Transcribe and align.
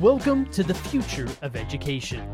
Welcome 0.00 0.46
to 0.52 0.62
the 0.62 0.74
future 0.74 1.28
of 1.42 1.56
education. 1.56 2.26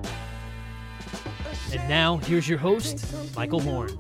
And 1.73 1.89
now, 1.89 2.19
here's 2.19 2.49
your 2.49 2.59
host, 2.59 3.05
Michael 3.35 3.61
Horn. 3.61 3.99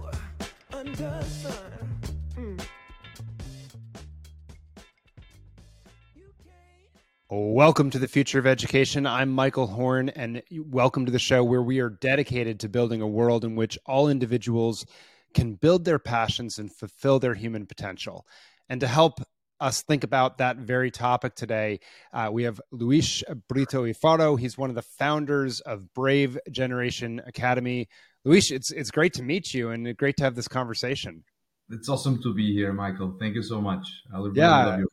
Welcome 7.29 7.91
to 7.91 7.99
the 7.99 8.07
future 8.07 8.38
of 8.38 8.46
education. 8.46 9.04
I'm 9.04 9.30
Michael 9.30 9.66
Horn, 9.66 10.10
and 10.10 10.42
welcome 10.52 11.04
to 11.06 11.10
the 11.10 11.18
show 11.18 11.42
where 11.42 11.62
we 11.62 11.80
are 11.80 11.90
dedicated 11.90 12.60
to 12.60 12.68
building 12.68 13.02
a 13.02 13.06
world 13.08 13.44
in 13.44 13.56
which 13.56 13.76
all 13.84 14.08
individuals 14.08 14.86
can 15.34 15.54
build 15.54 15.84
their 15.84 15.98
passions 15.98 16.58
and 16.58 16.72
fulfill 16.72 17.18
their 17.18 17.34
human 17.34 17.66
potential. 17.66 18.24
And 18.68 18.80
to 18.80 18.86
help 18.86 19.18
us 19.61 19.82
think 19.82 20.04
about 20.04 20.38
that 20.38 20.57
very 20.59 20.91
topic 20.91 21.34
today, 21.34 21.80
uh, 22.12 22.29
we 22.32 22.45
have 22.45 22.61
Luis 22.70 23.22
Brito 23.48 23.82
y 23.82 23.93
Faro. 23.93 24.36
He's 24.36 24.58
one 24.58 24.71
of 24.71 24.76
the 24.76 24.82
founders 24.82 25.61
of 25.61 25.93
Brave 25.94 26.39
Generation 26.50 27.22
Academy. 27.26 27.89
Luis, 28.25 28.50
it's 28.50 28.71
it's 28.71 28.90
great 28.90 29.14
to 29.14 29.22
meet 29.22 29.54
you 29.54 29.71
and 29.71 29.96
great 29.96 30.16
to 30.18 30.25
have 30.25 30.35
this 30.35 30.49
conversation. 30.49 31.25
It's 31.71 31.89
awesome 31.89 32.23
to 32.23 32.35
be 32.35 32.53
here, 32.53 32.73
Michael. 32.73 33.16
Thank 33.19 33.35
you 33.35 33.43
so 33.43 33.61
much. 33.61 33.87
I 34.13 34.19
really 34.19 34.33
yeah. 34.35 34.66
love 34.66 34.80
you. 34.80 34.89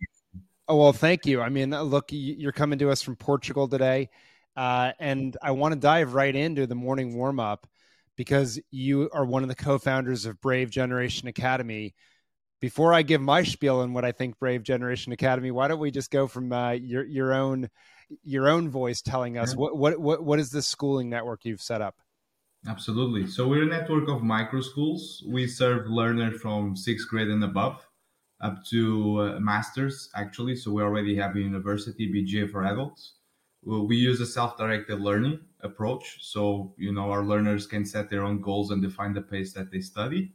Oh 0.68 0.78
well, 0.78 0.94
thank 0.94 1.26
you. 1.26 1.42
I 1.42 1.50
mean, 1.50 1.72
look, 1.72 2.06
you're 2.10 2.52
coming 2.52 2.80
to 2.80 2.90
us 2.90 3.02
from 3.02 3.16
Portugal 3.16 3.68
today, 3.68 4.10
uh, 4.56 4.94
and 5.00 5.36
I 5.42 5.52
want 5.52 5.74
to 5.74 5.80
dive 5.80 6.14
right 6.14 6.36
into 6.36 6.68
the 6.68 6.76
morning 6.76 7.16
warm 7.16 7.40
up 7.40 7.68
because 8.16 8.60
you 8.72 9.10
are 9.14 9.26
one 9.26 9.44
of 9.44 9.50
the 9.50 9.56
co-founders 9.56 10.26
of 10.26 10.40
Brave 10.40 10.70
Generation 10.70 11.28
Academy. 11.28 11.96
Before 12.64 12.94
I 12.94 13.02
give 13.02 13.20
my 13.20 13.44
spiel 13.44 13.82
on 13.82 13.92
what 13.92 14.06
I 14.06 14.14
think 14.14 14.40
Brave 14.40 14.64
Generation 14.64 15.12
Academy, 15.12 15.52
why 15.52 15.68
don't 15.68 15.82
we 15.82 15.92
just 15.92 16.10
go 16.10 16.28
from 16.28 16.54
uh, 16.54 16.72
your 16.72 17.04
your 17.04 17.34
own 17.34 17.70
your 18.24 18.48
own 18.48 18.70
voice 18.70 19.02
telling 19.02 19.38
us 19.38 19.54
what, 19.54 19.76
what 19.76 20.00
what 20.00 20.24
what 20.24 20.40
is 20.40 20.50
this 20.50 20.66
schooling 20.66 21.10
network 21.10 21.44
you've 21.44 21.62
set 21.62 21.82
up? 21.82 21.96
Absolutely. 22.66 23.28
So 23.28 23.50
we're 23.50 23.64
a 23.64 23.66
network 23.66 24.08
of 24.08 24.24
micro 24.24 24.62
schools. 24.62 25.26
We 25.28 25.46
serve 25.46 25.88
learners 25.90 26.40
from 26.40 26.78
sixth 26.78 27.10
grade 27.10 27.28
and 27.28 27.44
above 27.44 27.86
up 28.40 28.64
to 28.68 29.20
uh, 29.20 29.40
masters 29.42 30.10
actually. 30.16 30.56
So 30.56 30.72
we 30.72 30.84
already 30.84 31.18
have 31.18 31.36
a 31.36 31.42
university 31.42 32.10
BGA 32.14 32.50
for 32.50 32.64
adults. 32.64 33.16
Well, 33.62 33.86
we 33.86 33.98
use 33.98 34.22
a 34.22 34.26
self-directed 34.26 35.02
learning 35.02 35.42
approach. 35.60 36.20
So 36.22 36.74
you 36.78 36.94
know 36.94 37.12
our 37.12 37.26
learners 37.26 37.68
can 37.68 37.84
set 37.84 38.10
their 38.10 38.24
own 38.24 38.40
goals 38.40 38.72
and 38.72 38.82
define 38.82 39.14
the 39.14 39.22
pace 39.22 39.52
that 39.52 39.70
they 39.70 39.82
study. 39.82 40.32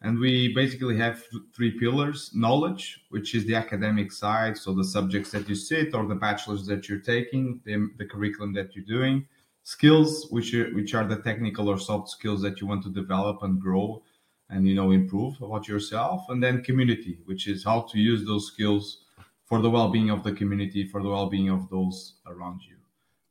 And 0.00 0.18
we 0.20 0.54
basically 0.54 0.96
have 0.98 1.24
three 1.52 1.72
pillars: 1.72 2.30
knowledge, 2.32 3.00
which 3.10 3.34
is 3.34 3.44
the 3.46 3.56
academic 3.56 4.12
side, 4.12 4.56
so 4.56 4.72
the 4.72 4.84
subjects 4.84 5.32
that 5.32 5.48
you 5.48 5.56
sit 5.56 5.92
or 5.92 6.06
the 6.06 6.14
bachelors 6.14 6.66
that 6.66 6.88
you're 6.88 7.00
taking, 7.00 7.60
the, 7.64 7.88
the 7.98 8.06
curriculum 8.06 8.52
that 8.54 8.76
you're 8.76 8.84
doing. 8.84 9.26
Skills, 9.64 10.28
which 10.30 10.54
are, 10.54 10.70
which 10.70 10.94
are 10.94 11.06
the 11.06 11.16
technical 11.16 11.68
or 11.68 11.78
soft 11.78 12.08
skills 12.10 12.40
that 12.42 12.60
you 12.60 12.66
want 12.66 12.82
to 12.84 12.90
develop 12.90 13.42
and 13.42 13.60
grow 13.60 14.02
and 14.50 14.66
you 14.66 14.74
know 14.74 14.92
improve 14.92 15.40
about 15.42 15.68
yourself. 15.68 16.26
And 16.28 16.42
then 16.42 16.62
community 16.62 17.18
which 17.24 17.48
is 17.48 17.64
how 17.64 17.82
to 17.92 17.98
use 17.98 18.24
those 18.24 18.46
skills 18.46 19.04
for 19.44 19.60
the 19.60 19.70
well-being 19.70 20.10
of 20.10 20.22
the 20.22 20.32
community 20.32 20.86
for 20.86 21.02
the 21.02 21.08
well-being 21.08 21.50
of 21.50 21.68
those 21.70 22.14
around 22.26 22.62
you. 22.62 22.76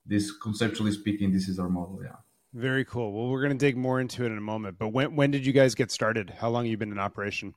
This 0.06 0.32
conceptually 0.32 0.92
speaking 0.92 1.32
this 1.32 1.48
is 1.48 1.60
our 1.60 1.70
model 1.70 2.02
yeah 2.04 2.18
very 2.54 2.86
cool 2.86 3.12
well 3.12 3.30
we're 3.30 3.42
going 3.42 3.52
to 3.52 3.58
dig 3.58 3.78
more 3.78 4.00
into 4.00 4.24
it 4.24 4.32
in 4.32 4.38
a 4.38 4.42
moment 4.42 4.78
but 4.80 4.90
when, 4.90 5.16
when 5.16 5.32
did 5.32 5.46
you 5.46 5.54
guys 5.54 5.76
get 5.76 5.92
started 5.92 6.34
how 6.40 6.50
long 6.50 6.66
have 6.66 6.72
you 6.72 6.78
been 6.78 6.92
in 6.92 7.00
operation 7.00 7.54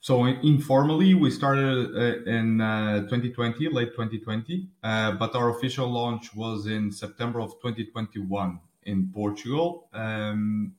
so 0.00 0.24
informally 0.24 1.14
we 1.14 1.30
started 1.30 1.94
uh, 1.94 2.30
in 2.30 2.60
uh, 2.60 3.00
2020 3.02 3.68
late 3.68 3.90
2020 3.90 4.68
uh, 4.82 5.12
but 5.12 5.34
our 5.36 5.50
official 5.50 5.88
launch 5.88 6.34
was 6.34 6.66
in 6.66 6.90
september 6.90 7.40
of 7.40 7.52
2021 7.60 8.58
in 8.84 9.10
portugal 9.12 9.88
um, 9.92 10.74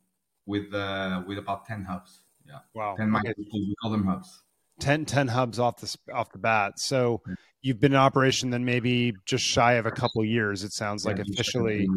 with 0.45 0.73
uh, 0.73 1.23
with 1.27 1.37
about 1.37 1.65
10 1.65 1.83
hubs. 1.83 2.21
Yeah. 2.47 2.59
Wow. 2.73 2.95
10 2.97 3.15
okay. 3.15 3.33
we 3.37 3.75
call 3.81 3.91
them 3.91 4.05
hubs. 4.05 4.41
10, 4.79 5.05
10 5.05 5.27
hubs 5.27 5.59
off 5.59 5.77
the 5.77 5.95
off 6.13 6.31
the 6.31 6.39
bat. 6.39 6.79
So 6.79 7.21
yeah. 7.27 7.35
you've 7.61 7.79
been 7.79 7.93
in 7.93 7.97
operation 7.97 8.49
then 8.49 8.65
maybe 8.65 9.13
just 9.25 9.43
shy 9.43 9.73
of 9.73 9.85
a 9.85 9.91
couple 9.91 10.23
years. 10.25 10.63
It 10.63 10.73
sounds 10.73 11.05
like 11.05 11.19
officially. 11.19 11.87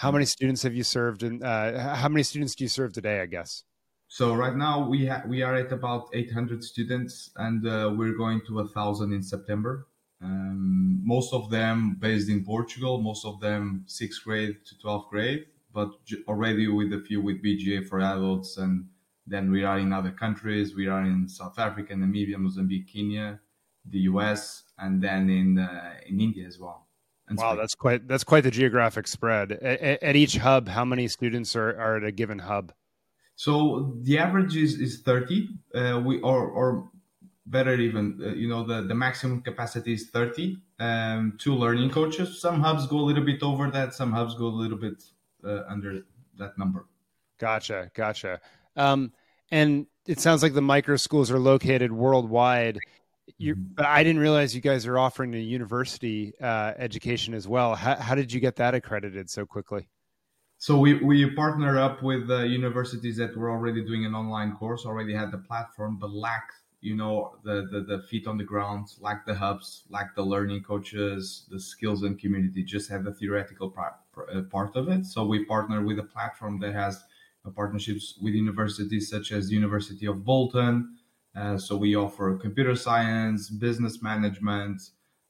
How 0.00 0.10
many 0.10 0.24
students 0.24 0.62
have 0.62 0.74
you 0.74 0.82
served? 0.82 1.22
And 1.22 1.44
uh, 1.44 1.94
how 1.94 2.08
many 2.08 2.22
students 2.22 2.54
do 2.54 2.64
you 2.64 2.68
serve 2.68 2.94
today? 2.94 3.20
I 3.20 3.26
guess. 3.26 3.64
So 4.08 4.34
right 4.34 4.56
now 4.56 4.88
we 4.88 5.06
ha- 5.06 5.24
we 5.28 5.42
are 5.42 5.54
at 5.54 5.70
about 5.72 6.08
800 6.14 6.64
students, 6.64 7.30
and 7.36 7.68
uh, 7.68 7.92
we're 7.94 8.16
going 8.16 8.40
to 8.46 8.60
a 8.60 8.68
thousand 8.68 9.12
in 9.12 9.22
September. 9.22 9.88
Um, 10.22 11.02
most 11.04 11.34
of 11.34 11.50
them 11.50 11.98
based 12.00 12.30
in 12.30 12.42
Portugal. 12.46 13.02
Most 13.02 13.26
of 13.26 13.40
them 13.40 13.84
sixth 13.86 14.24
grade 14.24 14.56
to 14.68 14.74
12th 14.82 15.10
grade, 15.10 15.44
but 15.74 15.90
already 16.26 16.66
with 16.66 16.94
a 16.94 17.00
few 17.06 17.20
with 17.20 17.42
BGA 17.44 17.86
for 17.86 18.00
adults, 18.00 18.56
and 18.56 18.86
then 19.26 19.50
we 19.50 19.64
are 19.64 19.78
in 19.78 19.92
other 19.92 20.12
countries. 20.12 20.74
We 20.74 20.86
are 20.88 21.02
in 21.02 21.28
South 21.28 21.58
Africa, 21.58 21.92
Namibia, 21.92 22.38
Mozambique, 22.38 22.90
Kenya, 22.90 23.38
the 23.84 24.00
US, 24.12 24.62
and 24.78 25.02
then 25.02 25.28
in 25.28 25.58
uh, 25.58 25.92
in 26.06 26.20
India 26.20 26.46
as 26.46 26.58
well. 26.58 26.86
Wow, 27.38 27.54
that's 27.54 27.74
quite 27.74 28.06
that's 28.08 28.24
quite 28.24 28.44
the 28.44 28.50
geographic 28.50 29.06
spread. 29.06 29.52
At, 29.52 30.02
at, 30.02 30.16
each 30.16 30.36
hub, 30.36 30.68
how 30.68 30.84
many 30.84 31.08
students 31.08 31.54
are, 31.56 31.70
are 31.70 31.96
at 31.96 32.04
a 32.04 32.12
given 32.12 32.38
hub? 32.38 32.72
So 33.36 33.96
the 34.02 34.18
average 34.18 34.56
is 34.56 34.80
is 34.80 35.02
thirty. 35.02 35.48
Uh, 35.74 36.02
we 36.04 36.20
or 36.20 36.48
or 36.48 36.90
better 37.46 37.74
even, 37.74 38.18
uh, 38.22 38.28
you 38.28 38.48
know, 38.48 38.64
the 38.64 38.82
the 38.82 38.94
maximum 38.94 39.42
capacity 39.42 39.94
is 39.94 40.10
thirty. 40.10 40.58
Um, 40.78 41.36
two 41.38 41.54
learning 41.54 41.90
coaches. 41.90 42.40
Some 42.40 42.60
hubs 42.60 42.86
go 42.86 42.98
a 42.98 43.06
little 43.06 43.24
bit 43.24 43.42
over 43.42 43.70
that. 43.70 43.94
Some 43.94 44.12
hubs 44.12 44.34
go 44.34 44.46
a 44.46 44.56
little 44.62 44.78
bit 44.78 45.02
uh, 45.44 45.62
under 45.68 46.02
that 46.38 46.58
number. 46.58 46.86
Gotcha, 47.38 47.90
gotcha. 47.94 48.40
Um, 48.76 49.12
and 49.50 49.86
it 50.06 50.20
sounds 50.20 50.42
like 50.42 50.54
the 50.54 50.62
micro 50.62 50.96
schools 50.96 51.30
are 51.30 51.38
located 51.38 51.92
worldwide. 51.92 52.78
Mm-hmm. 53.40 53.74
But 53.74 53.86
I 53.86 54.02
didn't 54.02 54.20
realize 54.20 54.54
you 54.54 54.60
guys 54.60 54.86
are 54.86 54.98
offering 54.98 55.34
a 55.34 55.38
university 55.38 56.32
uh, 56.40 56.72
education 56.76 57.34
as 57.34 57.46
well. 57.46 57.74
How, 57.74 57.96
how, 57.96 58.14
did 58.14 58.32
you 58.32 58.40
get 58.40 58.56
that 58.56 58.74
accredited 58.74 59.30
so 59.30 59.46
quickly? 59.46 59.88
So 60.58 60.78
we, 60.78 60.94
we 60.94 61.30
partner 61.30 61.78
up 61.78 62.02
with 62.02 62.30
uh, 62.30 62.42
universities 62.42 63.16
that 63.16 63.36
were 63.36 63.50
already 63.50 63.84
doing 63.84 64.04
an 64.04 64.14
online 64.14 64.56
course, 64.56 64.84
already 64.84 65.14
had 65.14 65.30
the 65.30 65.38
platform, 65.38 65.98
but 65.98 66.10
lacked 66.10 66.52
you 66.80 66.96
know 66.96 67.36
the, 67.44 67.68
the 67.70 67.80
the 67.80 68.02
feet 68.04 68.26
on 68.26 68.38
the 68.38 68.44
ground 68.44 68.88
like 69.00 69.24
the 69.26 69.34
hubs 69.34 69.84
like 69.90 70.14
the 70.14 70.22
learning 70.22 70.62
coaches 70.62 71.46
the 71.50 71.60
skills 71.60 72.02
and 72.02 72.18
community 72.18 72.62
just 72.62 72.88
have 72.90 73.04
the 73.04 73.12
theoretical 73.12 73.70
part, 73.70 73.94
uh, 74.34 74.40
part 74.50 74.74
of 74.76 74.88
it 74.88 75.04
so 75.04 75.24
we 75.24 75.44
partner 75.44 75.84
with 75.84 75.98
a 75.98 76.02
platform 76.02 76.58
that 76.58 76.72
has 76.72 77.02
uh, 77.44 77.50
partnerships 77.50 78.18
with 78.22 78.34
universities 78.34 79.10
such 79.10 79.32
as 79.32 79.48
the 79.48 79.54
university 79.54 80.06
of 80.06 80.24
bolton 80.24 80.96
uh, 81.36 81.56
so 81.56 81.76
we 81.76 81.94
offer 81.94 82.36
computer 82.36 82.74
science 82.74 83.48
business 83.48 84.02
management 84.02 84.80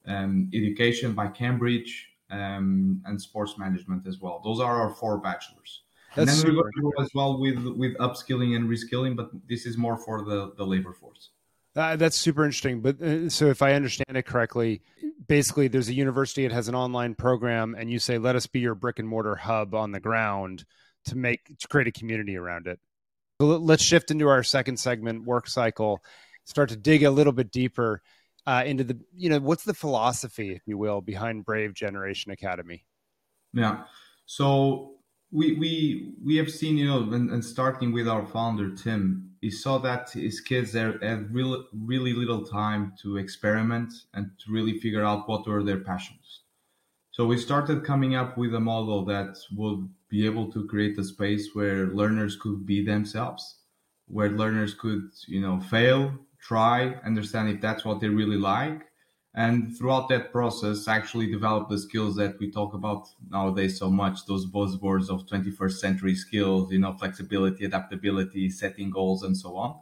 um, 0.06 0.50
education 0.54 1.12
by 1.12 1.26
cambridge 1.28 2.08
um, 2.30 3.00
and 3.06 3.20
sports 3.20 3.58
management 3.58 4.06
as 4.06 4.20
well 4.20 4.40
those 4.44 4.60
are 4.60 4.80
our 4.80 4.90
four 4.90 5.18
bachelors 5.18 5.82
That's 6.14 6.42
and 6.42 6.54
then 6.54 6.54
we 6.54 6.82
go 6.82 6.92
as 7.02 7.10
well 7.14 7.40
with 7.40 7.58
with 7.76 7.96
upskilling 7.98 8.56
and 8.56 8.68
reskilling 8.68 9.16
but 9.16 9.30
this 9.48 9.66
is 9.66 9.76
more 9.76 9.96
for 9.96 10.24
the 10.24 10.52
the 10.56 10.64
labor 10.64 10.92
force 10.92 11.30
uh, 11.76 11.96
that's 11.96 12.16
super 12.16 12.44
interesting. 12.44 12.80
But 12.80 13.00
uh, 13.00 13.28
so, 13.28 13.46
if 13.46 13.62
I 13.62 13.74
understand 13.74 14.16
it 14.16 14.26
correctly, 14.26 14.82
basically, 15.28 15.68
there's 15.68 15.88
a 15.88 15.94
university 15.94 16.42
that 16.46 16.52
has 16.52 16.68
an 16.68 16.74
online 16.74 17.14
program, 17.14 17.76
and 17.78 17.90
you 17.90 17.98
say, 17.98 18.18
"Let 18.18 18.34
us 18.34 18.46
be 18.46 18.60
your 18.60 18.74
brick 18.74 18.98
and 18.98 19.06
mortar 19.06 19.36
hub 19.36 19.74
on 19.74 19.92
the 19.92 20.00
ground 20.00 20.64
to 21.04 21.16
make 21.16 21.56
to 21.58 21.68
create 21.68 21.86
a 21.86 21.92
community 21.92 22.36
around 22.36 22.66
it." 22.66 22.80
Let's 23.40 23.82
shift 23.82 24.10
into 24.10 24.28
our 24.28 24.42
second 24.42 24.78
segment, 24.78 25.24
work 25.24 25.48
cycle. 25.48 26.02
Start 26.44 26.68
to 26.70 26.76
dig 26.76 27.02
a 27.04 27.10
little 27.10 27.32
bit 27.32 27.50
deeper 27.50 28.02
uh, 28.46 28.64
into 28.66 28.84
the, 28.84 28.98
you 29.14 29.30
know, 29.30 29.38
what's 29.38 29.64
the 29.64 29.74
philosophy, 29.74 30.52
if 30.52 30.62
you 30.66 30.76
will, 30.76 31.00
behind 31.00 31.46
Brave 31.46 31.72
Generation 31.72 32.32
Academy? 32.32 32.84
Yeah. 33.54 33.84
So 34.26 34.96
we 35.32 35.54
we 35.54 36.12
we 36.24 36.36
have 36.36 36.50
seen, 36.50 36.76
you 36.76 36.86
know, 36.86 37.12
and, 37.12 37.30
and 37.30 37.44
starting 37.44 37.92
with 37.92 38.08
our 38.08 38.26
founder 38.26 38.74
Tim, 38.74 39.30
he 39.40 39.50
saw 39.50 39.78
that 39.78 40.10
his 40.10 40.40
kids 40.40 40.72
there 40.72 40.98
had 41.00 41.32
really, 41.34 41.64
really 41.72 42.12
little 42.12 42.44
time 42.44 42.92
to 43.02 43.16
experiment 43.16 43.92
and 44.12 44.30
to 44.44 44.52
really 44.52 44.78
figure 44.78 45.04
out 45.04 45.28
what 45.28 45.46
were 45.46 45.62
their 45.62 45.80
passions. 45.80 46.39
So 47.20 47.26
we 47.26 47.36
started 47.36 47.84
coming 47.84 48.14
up 48.14 48.38
with 48.38 48.54
a 48.54 48.60
model 48.60 49.04
that 49.04 49.36
would 49.54 49.86
be 50.08 50.24
able 50.24 50.50
to 50.52 50.66
create 50.66 50.98
a 50.98 51.04
space 51.04 51.50
where 51.52 51.88
learners 51.88 52.34
could 52.34 52.64
be 52.64 52.82
themselves, 52.82 53.58
where 54.06 54.30
learners 54.30 54.72
could, 54.72 55.02
you 55.28 55.42
know, 55.42 55.60
fail, 55.60 56.14
try, 56.40 56.94
understand 57.04 57.50
if 57.50 57.60
that's 57.60 57.84
what 57.84 58.00
they 58.00 58.08
really 58.08 58.38
like, 58.38 58.86
and 59.34 59.76
throughout 59.76 60.08
that 60.08 60.32
process 60.32 60.88
actually 60.88 61.30
develop 61.30 61.68
the 61.68 61.78
skills 61.78 62.16
that 62.16 62.38
we 62.40 62.50
talk 62.50 62.72
about 62.72 63.06
nowadays 63.28 63.78
so 63.78 63.90
much 63.90 64.24
those 64.24 64.46
buzzwords 64.46 65.10
of 65.10 65.26
21st 65.26 65.72
century 65.72 66.14
skills 66.14 66.72
you 66.72 66.78
know 66.78 66.94
flexibility 66.94 67.66
adaptability 67.66 68.48
setting 68.48 68.90
goals 68.90 69.24
and 69.24 69.36
so 69.36 69.56
on. 69.56 69.78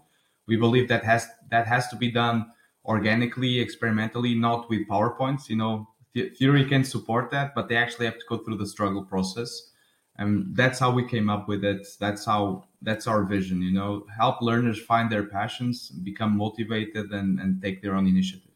We 0.48 0.56
believe 0.56 0.88
that 0.88 1.04
has 1.04 1.28
that 1.52 1.68
has 1.68 1.86
to 1.90 1.94
be 1.96 2.10
done 2.10 2.50
organically 2.84 3.60
experimentally 3.60 4.34
not 4.34 4.68
with 4.68 4.88
powerpoints 4.88 5.48
you 5.48 5.54
know 5.54 5.88
the 6.14 6.30
theory 6.30 6.64
can 6.64 6.84
support 6.84 7.30
that, 7.30 7.54
but 7.54 7.68
they 7.68 7.76
actually 7.76 8.06
have 8.06 8.18
to 8.18 8.24
go 8.28 8.38
through 8.38 8.56
the 8.56 8.66
struggle 8.66 9.04
process. 9.04 9.70
And 10.16 10.56
that's 10.56 10.78
how 10.78 10.90
we 10.90 11.06
came 11.06 11.30
up 11.30 11.46
with 11.46 11.64
it. 11.64 11.86
That's 12.00 12.24
how 12.24 12.64
that's 12.82 13.06
our 13.06 13.22
vision, 13.24 13.62
you 13.62 13.72
know, 13.72 14.04
help 14.16 14.42
learners 14.42 14.80
find 14.80 15.10
their 15.10 15.24
passions, 15.24 15.90
become 15.90 16.36
motivated 16.36 17.12
and, 17.12 17.38
and 17.38 17.62
take 17.62 17.82
their 17.82 17.94
own 17.94 18.06
initiative. 18.06 18.50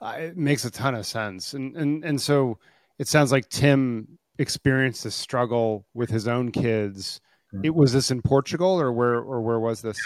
Uh, 0.00 0.16
it 0.18 0.36
makes 0.36 0.64
a 0.64 0.70
ton 0.70 0.94
of 0.94 1.06
sense. 1.06 1.54
And 1.54 1.76
and 1.76 2.04
and 2.04 2.20
so 2.20 2.58
it 2.98 3.08
sounds 3.08 3.32
like 3.32 3.48
Tim 3.48 4.18
experienced 4.38 5.04
a 5.06 5.10
struggle 5.10 5.86
with 5.94 6.10
his 6.10 6.28
own 6.28 6.52
kids. 6.52 7.20
It 7.62 7.74
was 7.74 7.92
this 7.92 8.10
in 8.10 8.20
Portugal 8.20 8.78
or 8.78 8.92
where 8.92 9.14
or 9.14 9.40
where 9.40 9.58
was 9.58 9.80
this? 9.80 9.98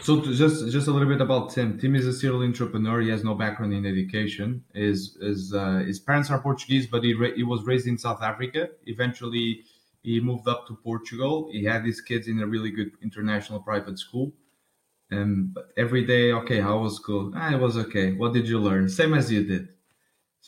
So 0.00 0.20
just 0.22 0.70
just 0.70 0.86
a 0.88 0.92
little 0.92 1.08
bit 1.08 1.20
about 1.20 1.50
Tim. 1.50 1.78
Tim 1.78 1.94
is 1.96 2.06
a 2.06 2.12
serial 2.12 2.42
entrepreneur. 2.42 3.00
He 3.00 3.08
has 3.10 3.24
no 3.24 3.34
background 3.34 3.72
in 3.74 3.84
education. 3.84 4.64
His 4.74 5.16
his 5.20 5.52
uh, 5.52 5.78
his 5.86 5.98
parents 5.98 6.30
are 6.30 6.40
Portuguese, 6.40 6.86
but 6.86 7.02
he 7.04 7.14
ra- 7.14 7.34
he 7.34 7.42
was 7.42 7.62
raised 7.64 7.86
in 7.86 7.98
South 7.98 8.22
Africa. 8.22 8.70
Eventually, 8.86 9.64
he 10.02 10.20
moved 10.20 10.46
up 10.48 10.66
to 10.68 10.76
Portugal. 10.76 11.48
He 11.52 11.64
had 11.64 11.84
his 11.84 12.00
kids 12.00 12.28
in 12.28 12.40
a 12.40 12.46
really 12.46 12.70
good 12.70 12.92
international 13.02 13.60
private 13.60 13.98
school. 13.98 14.32
And 15.10 15.54
but 15.54 15.72
every 15.76 16.04
day, 16.06 16.32
okay, 16.32 16.60
how 16.60 16.78
was 16.80 16.96
school? 16.96 17.32
Ah, 17.36 17.54
it 17.54 17.60
was 17.60 17.76
okay. 17.78 18.12
What 18.12 18.34
did 18.34 18.48
you 18.48 18.58
learn? 18.60 18.88
Same 18.88 19.14
as 19.14 19.32
you 19.32 19.44
did 19.44 19.68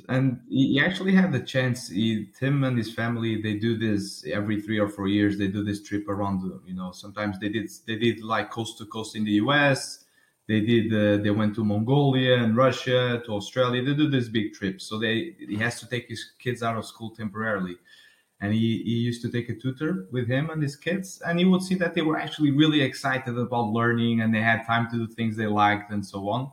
and 0.08 0.40
he 0.48 0.80
actually 0.80 1.14
had 1.14 1.32
the 1.32 1.40
chance. 1.40 1.88
He, 1.88 2.26
Tim 2.38 2.64
and 2.64 2.76
his 2.76 2.92
family 2.92 3.40
they 3.40 3.54
do 3.54 3.76
this 3.76 4.24
every 4.26 4.60
three 4.60 4.78
or 4.78 4.88
four 4.88 5.08
years. 5.08 5.38
They 5.38 5.48
do 5.48 5.62
this 5.62 5.82
trip 5.82 6.08
around. 6.08 6.42
You 6.66 6.74
know, 6.74 6.92
sometimes 6.92 7.38
they 7.38 7.48
did 7.48 7.70
they 7.86 7.96
did 7.96 8.22
like 8.22 8.50
coast 8.50 8.78
to 8.78 8.86
coast 8.86 9.16
in 9.16 9.24
the 9.24 9.32
U.S. 9.44 10.04
They 10.48 10.60
did. 10.60 10.92
Uh, 10.92 11.22
they 11.22 11.30
went 11.30 11.54
to 11.56 11.64
Mongolia 11.64 12.36
and 12.36 12.56
Russia 12.56 13.22
to 13.26 13.32
Australia. 13.32 13.82
They 13.84 13.94
do 13.94 14.08
this 14.08 14.28
big 14.28 14.52
trip. 14.52 14.80
So 14.80 14.98
they 14.98 15.36
he 15.38 15.56
has 15.56 15.78
to 15.80 15.88
take 15.88 16.08
his 16.08 16.32
kids 16.38 16.62
out 16.62 16.76
of 16.76 16.84
school 16.86 17.10
temporarily, 17.10 17.76
and 18.40 18.52
he 18.52 18.82
he 18.82 18.96
used 19.10 19.22
to 19.22 19.30
take 19.30 19.48
a 19.48 19.54
tutor 19.54 20.08
with 20.12 20.28
him 20.28 20.50
and 20.50 20.62
his 20.62 20.76
kids, 20.76 21.22
and 21.26 21.38
he 21.38 21.44
would 21.44 21.62
see 21.62 21.76
that 21.76 21.94
they 21.94 22.02
were 22.02 22.18
actually 22.18 22.50
really 22.50 22.82
excited 22.82 23.36
about 23.38 23.70
learning 23.70 24.20
and 24.20 24.34
they 24.34 24.42
had 24.42 24.66
time 24.66 24.90
to 24.90 24.96
do 24.96 25.06
things 25.06 25.36
they 25.36 25.46
liked 25.46 25.90
and 25.90 26.04
so 26.04 26.28
on 26.28 26.50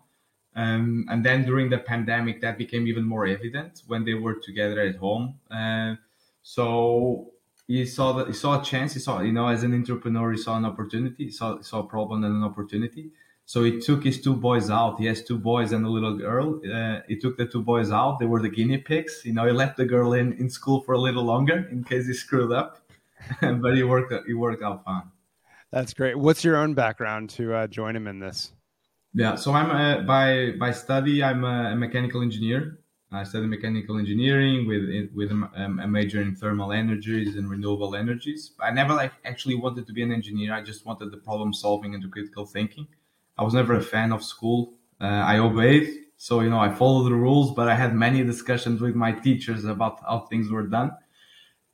um, 0.58 1.06
and 1.08 1.24
then 1.24 1.46
during 1.46 1.70
the 1.70 1.78
pandemic, 1.78 2.42
that 2.42 2.58
became 2.58 2.88
even 2.88 3.06
more 3.06 3.28
evident 3.28 3.84
when 3.86 4.04
they 4.04 4.16
were 4.16 4.34
together 4.34 4.82
at 4.82 4.96
home. 4.96 5.36
Uh, 5.52 5.96
so 6.42 7.32
he 7.68 7.86
saw 7.86 8.14
that 8.14 8.28
he 8.28 8.34
saw 8.34 8.60
a 8.60 8.64
chance. 8.64 8.96
He 8.96 9.00
saw, 9.00 9.22
you 9.22 9.32
know, 9.32 9.48
as 9.48 9.62
an 9.62 9.74
entrepreneur, 9.76 10.32
he 10.32 10.38
saw 10.38 10.58
an 10.58 10.66
opportunity. 10.66 11.26
He 11.26 11.32
saw, 11.32 11.62
saw 11.62 11.82
a 11.82 11.84
problem 11.84 12.24
and 12.24 12.36
an 12.36 12.44
opportunity. 12.44 13.12
So 13.46 13.64
he 13.64 13.80
took 13.80 14.04
his 14.04 14.20
two 14.20 14.36
boys 14.36 14.72
out. 14.72 15.00
He 15.00 15.06
has 15.06 15.24
two 15.24 15.38
boys 15.38 15.74
and 15.74 15.86
a 15.86 15.90
little 15.90 16.18
girl. 16.18 16.60
Uh, 16.66 17.02
he 17.08 17.18
took 17.18 17.38
the 17.38 17.46
two 17.46 17.62
boys 17.62 17.92
out. 17.92 18.18
They 18.20 18.26
were 18.26 18.42
the 18.42 18.50
guinea 18.50 18.80
pigs. 18.80 19.22
You 19.26 19.34
know, 19.34 19.46
he 19.46 19.52
left 19.52 19.78
the 19.78 19.86
girl 19.86 20.14
in, 20.14 20.34
in 20.34 20.50
school 20.50 20.82
for 20.82 20.94
a 20.94 21.00
little 21.00 21.24
longer 21.24 21.68
in 21.72 21.84
case 21.84 22.08
he 22.08 22.14
screwed 22.14 22.52
up. 22.52 22.82
but 23.42 23.76
he 23.76 23.84
worked. 23.84 24.12
He 24.26 24.34
worked 24.34 24.64
out 24.64 24.84
fine. 24.84 25.12
That's 25.72 25.94
great. 25.94 26.18
What's 26.18 26.44
your 26.44 26.58
own 26.58 26.74
background 26.74 27.30
to 27.32 27.54
uh, 27.54 27.68
join 27.68 27.96
him 27.96 28.08
in 28.08 28.20
this? 28.20 28.54
Yeah, 29.18 29.34
so 29.34 29.52
I'm 29.54 29.72
a, 29.72 30.04
by 30.04 30.52
by 30.60 30.72
study 30.72 31.24
I'm 31.24 31.44
a, 31.44 31.76
mechanical 31.76 32.22
engineer. 32.22 32.78
I 33.12 33.24
study 33.24 33.48
mechanical 33.48 33.98
engineering 33.98 34.68
with 34.68 35.10
with 35.16 35.32
a, 35.32 35.88
major 35.88 36.22
in 36.22 36.36
thermal 36.36 36.72
energies 36.72 37.36
and 37.36 37.50
renewable 37.50 37.96
energies. 37.96 38.52
I 38.60 38.70
never 38.70 38.94
like 38.94 39.14
actually 39.26 39.56
wanted 39.56 39.88
to 39.88 39.94
be 39.94 40.04
an 40.04 40.12
engineer. 40.12 40.54
I 40.54 40.62
just 40.62 40.86
wanted 40.86 41.10
the 41.10 41.18
problem 41.18 41.52
solving 41.52 41.96
and 41.96 42.04
the 42.04 42.10
critical 42.10 42.46
thinking. 42.46 42.88
I 43.40 43.44
was 43.44 43.56
never 43.56 43.74
a 43.74 43.82
fan 43.82 44.12
of 44.12 44.24
school. 44.24 44.74
Uh, 45.02 45.24
I 45.34 45.40
obeyed, 45.40 45.88
so 46.18 46.42
you 46.42 46.52
know 46.52 46.60
I 46.60 46.72
followed 46.72 47.06
the 47.10 47.16
rules, 47.16 47.56
but 47.56 47.68
I 47.68 47.74
had 47.74 47.96
many 47.96 48.24
discussions 48.24 48.82
with 48.82 48.94
my 48.94 49.14
teachers 49.14 49.66
about 49.66 50.00
how 50.02 50.28
things 50.30 50.52
were 50.52 50.68
done. 50.68 50.92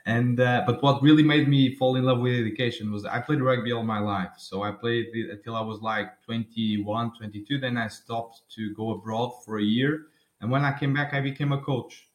And 0.05 0.39
uh, 0.39 0.63
but 0.67 0.83
what 0.83 1.01
really 1.01 1.23
made 1.23 1.47
me 1.47 1.75
fall 1.75 1.95
in 1.95 2.03
love 2.03 2.19
with 2.19 2.33
education 2.33 2.91
was 2.91 3.05
I 3.05 3.19
played 3.19 3.41
rugby 3.41 3.71
all 3.71 3.83
my 3.83 3.99
life. 3.99 4.31
So 4.37 4.63
I 4.63 4.71
played 4.71 5.07
until 5.31 5.55
I 5.55 5.61
was 5.61 5.81
like 5.81 6.21
21, 6.23 7.13
22. 7.17 7.57
Then 7.57 7.77
I 7.77 7.87
stopped 7.87 8.41
to 8.55 8.73
go 8.73 8.91
abroad 8.91 9.31
for 9.45 9.59
a 9.59 9.63
year. 9.63 10.07
And 10.41 10.51
when 10.51 10.65
I 10.65 10.77
came 10.77 10.93
back, 10.93 11.13
I 11.13 11.21
became 11.21 11.53
a 11.53 11.61
coach. 11.61 12.09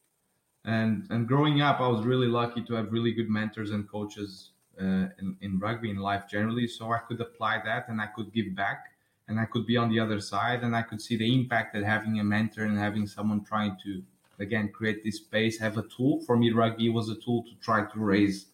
And 0.65 1.07
and 1.09 1.27
growing 1.27 1.61
up, 1.61 1.79
I 1.79 1.87
was 1.87 2.05
really 2.05 2.27
lucky 2.27 2.61
to 2.65 2.75
have 2.75 2.91
really 2.91 3.11
good 3.11 3.29
mentors 3.29 3.71
and 3.71 3.89
coaches 3.89 4.51
uh, 4.79 5.09
in, 5.19 5.35
in 5.41 5.59
rugby 5.59 5.89
in 5.89 5.97
life 5.97 6.23
generally. 6.29 6.67
So 6.67 6.91
I 6.91 6.99
could 6.99 7.19
apply 7.19 7.61
that 7.65 7.89
and 7.89 7.99
I 7.99 8.07
could 8.07 8.31
give 8.31 8.55
back 8.55 8.85
and 9.27 9.39
I 9.39 9.45
could 9.45 9.65
be 9.65 9.77
on 9.77 9.89
the 9.89 9.99
other 9.99 10.19
side 10.19 10.63
and 10.63 10.75
I 10.75 10.81
could 10.83 11.01
see 11.01 11.17
the 11.17 11.33
impact 11.33 11.73
that 11.73 11.83
having 11.83 12.19
a 12.19 12.23
mentor 12.23 12.65
and 12.65 12.77
having 12.77 13.07
someone 13.07 13.43
trying 13.43 13.77
to 13.83 14.03
again 14.39 14.69
create 14.73 15.03
this 15.03 15.17
space 15.17 15.59
have 15.59 15.77
a 15.77 15.83
tool. 15.83 16.21
For 16.25 16.37
me 16.37 16.51
rugby 16.51 16.89
was 16.89 17.09
a 17.09 17.15
tool 17.15 17.43
to 17.43 17.51
try 17.61 17.83
to 17.83 17.99
raise 17.99 18.47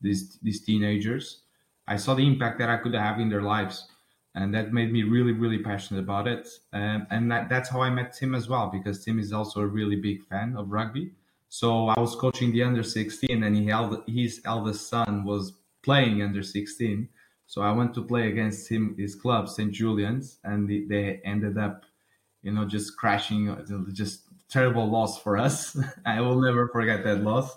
these 0.00 0.38
these 0.42 0.64
teenagers. 0.64 1.42
I 1.86 1.96
saw 1.96 2.14
the 2.14 2.26
impact 2.26 2.58
that 2.58 2.70
i 2.70 2.76
could 2.76 2.94
have 2.94 3.18
in 3.18 3.28
their 3.28 3.42
lives 3.42 3.88
and 4.34 4.54
that 4.54 4.72
made 4.72 4.92
me 4.92 5.02
really 5.02 5.32
really 5.32 5.58
passionate 5.58 6.00
about 6.00 6.28
it. 6.28 6.48
Um, 6.72 7.06
and 7.10 7.30
that, 7.32 7.48
that's 7.48 7.68
how 7.68 7.80
i 7.80 7.90
met 7.90 8.12
tim 8.12 8.34
as 8.34 8.48
well 8.48 8.70
because 8.72 9.04
tim 9.04 9.18
is 9.18 9.32
also 9.32 9.60
a 9.60 9.66
really 9.66 9.96
big 9.96 10.22
fan 10.24 10.54
of 10.56 10.70
rugby. 10.70 11.12
So 11.48 11.88
i 11.88 11.98
was 11.98 12.14
coaching 12.14 12.52
the 12.52 12.62
under 12.62 12.82
16 12.82 13.42
and 13.42 13.56
he 13.56 13.66
held 13.66 14.02
his 14.06 14.40
eldest 14.44 14.88
son 14.88 15.24
was 15.24 15.52
playing 15.82 16.22
under 16.22 16.42
16 16.42 17.08
so 17.46 17.62
i 17.62 17.72
went 17.72 17.94
to 17.94 18.02
play 18.02 18.28
against 18.28 18.68
him 18.68 18.94
his 18.98 19.14
club 19.14 19.48
st 19.48 19.72
julian's 19.72 20.38
and 20.44 20.68
they 20.68 21.20
ended 21.24 21.56
up 21.56 21.84
you 22.42 22.52
know 22.52 22.64
just 22.64 22.96
crashing 22.96 23.56
just 23.92 24.22
terrible 24.48 24.88
loss 24.88 25.20
for 25.20 25.36
us. 25.36 25.78
I 26.06 26.20
will 26.20 26.40
never 26.40 26.68
forget 26.68 27.04
that 27.04 27.22
loss. 27.22 27.56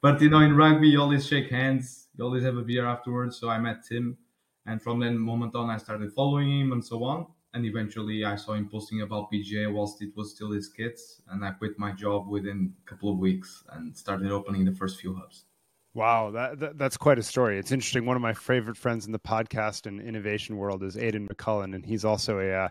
But 0.00 0.20
you 0.20 0.30
know, 0.30 0.40
in 0.40 0.56
rugby, 0.56 0.88
you 0.88 1.00
always 1.00 1.26
shake 1.26 1.50
hands. 1.50 2.08
You 2.16 2.24
always 2.24 2.42
have 2.44 2.56
a 2.56 2.62
beer 2.62 2.86
afterwards. 2.86 3.38
So 3.38 3.48
I 3.48 3.58
met 3.58 3.84
Tim, 3.88 4.18
and 4.66 4.82
from 4.82 5.00
that 5.00 5.12
moment 5.12 5.54
on, 5.54 5.70
I 5.70 5.76
started 5.78 6.12
following 6.12 6.60
him 6.60 6.72
and 6.72 6.84
so 6.84 7.04
on. 7.04 7.26
And 7.54 7.66
eventually, 7.66 8.24
I 8.24 8.36
saw 8.36 8.54
him 8.54 8.68
posting 8.68 9.02
about 9.02 9.30
BGA 9.30 9.72
whilst 9.72 10.00
it 10.02 10.16
was 10.16 10.34
still 10.34 10.52
his 10.52 10.68
kids, 10.68 11.20
and 11.28 11.44
I 11.44 11.50
quit 11.50 11.78
my 11.78 11.92
job 11.92 12.26
within 12.26 12.72
a 12.82 12.88
couple 12.88 13.12
of 13.12 13.18
weeks 13.18 13.62
and 13.72 13.96
started 13.96 14.30
opening 14.30 14.64
the 14.64 14.72
first 14.72 15.00
few 15.00 15.14
hubs. 15.14 15.44
Wow, 15.94 16.30
that, 16.30 16.58
that, 16.60 16.78
that's 16.78 16.96
quite 16.96 17.18
a 17.18 17.22
story. 17.22 17.58
It's 17.58 17.70
interesting. 17.70 18.06
One 18.06 18.16
of 18.16 18.22
my 18.22 18.32
favorite 18.32 18.78
friends 18.78 19.04
in 19.04 19.12
the 19.12 19.18
podcast 19.18 19.84
and 19.84 20.00
innovation 20.00 20.56
world 20.56 20.82
is 20.82 20.96
Aidan 20.96 21.28
McCullen, 21.28 21.74
and 21.74 21.84
he's 21.84 22.02
also 22.02 22.38
a 22.38 22.50
uh, 22.50 22.68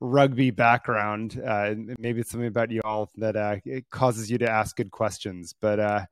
rugby 0.00 0.50
background. 0.50 1.40
Uh, 1.46 1.74
maybe 1.98 2.20
it's 2.20 2.32
something 2.32 2.48
about 2.48 2.72
you 2.72 2.80
all 2.84 3.10
that 3.16 3.36
uh, 3.36 3.56
causes 3.92 4.28
you 4.28 4.38
to 4.38 4.50
ask 4.50 4.74
good 4.74 4.90
questions. 4.90 5.54
But 5.60 5.78
uh, 5.78 6.06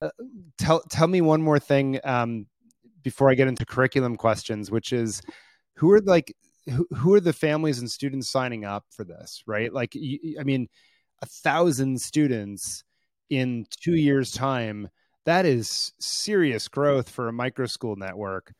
uh, 0.00 0.10
tell 0.56 0.82
tell 0.82 1.08
me 1.08 1.20
one 1.20 1.42
more 1.42 1.58
thing 1.58 1.98
um, 2.04 2.46
before 3.02 3.28
I 3.28 3.34
get 3.34 3.48
into 3.48 3.66
curriculum 3.66 4.14
questions, 4.14 4.70
which 4.70 4.92
is 4.92 5.20
who 5.74 5.90
are 5.90 6.00
like 6.00 6.32
who, 6.66 6.86
who 6.94 7.14
are 7.14 7.20
the 7.20 7.32
families 7.32 7.80
and 7.80 7.90
students 7.90 8.28
signing 8.30 8.64
up 8.64 8.84
for 8.90 9.02
this? 9.02 9.42
Right? 9.48 9.72
Like, 9.72 9.96
I 10.38 10.44
mean, 10.44 10.68
a 11.22 11.26
thousand 11.26 12.00
students 12.00 12.84
in 13.30 13.66
two 13.82 13.96
years' 13.96 14.30
time 14.30 14.88
that 15.24 15.46
is 15.46 15.92
serious 15.98 16.68
growth 16.68 17.08
for 17.08 17.28
a 17.28 17.32
micro 17.32 17.66
school 17.66 17.96
network. 17.96 18.52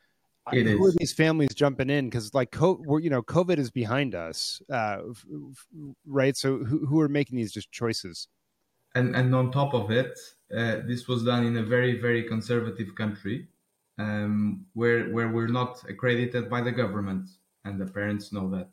It 0.53 0.67
Who 0.67 0.87
is. 0.87 0.95
are 0.95 0.99
these 0.99 1.13
families 1.13 1.55
jumping 1.55 1.89
in? 1.89 2.11
Because 2.11 2.35
like, 2.35 2.55
we're, 2.61 3.01
you 3.01 3.09
know, 3.09 3.23
COVID 3.23 3.57
is 3.57 3.71
behind 3.71 4.15
us, 4.15 4.61
uh, 4.71 4.99
right? 6.07 6.37
So 6.37 6.59
who, 6.59 6.85
who 6.85 7.01
are 7.01 7.09
making 7.09 7.39
these 7.39 7.53
just 7.53 7.73
choices? 7.73 8.29
And 8.95 9.17
and 9.17 9.35
on 9.35 9.51
top 9.51 9.75
of 9.75 9.91
it, 9.91 10.19
uh, 10.55 10.81
this 10.87 11.09
was 11.09 11.25
done 11.25 11.45
in 11.47 11.57
a 11.57 11.63
very 11.65 12.01
very 12.01 12.23
conservative 12.23 12.95
country, 12.95 13.49
um, 13.99 14.67
where 14.75 15.07
where 15.11 15.29
we're 15.29 15.49
not 15.49 15.83
accredited 15.89 16.49
by 16.49 16.61
the 16.61 16.71
government, 16.71 17.29
and 17.65 17.81
the 17.81 17.87
parents 17.87 18.33
know 18.33 18.49
that. 18.51 18.69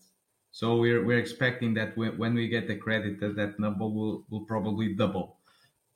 So 0.51 0.75
we're 0.75 1.03
we're 1.03 1.17
expecting 1.17 1.73
that 1.75 1.97
when, 1.97 2.17
when 2.17 2.33
we 2.35 2.49
get 2.49 2.69
accredited, 2.69 3.35
that 3.37 3.59
number 3.59 3.87
will 3.87 4.25
will 4.29 4.45
probably 4.45 4.93
double. 4.93 5.37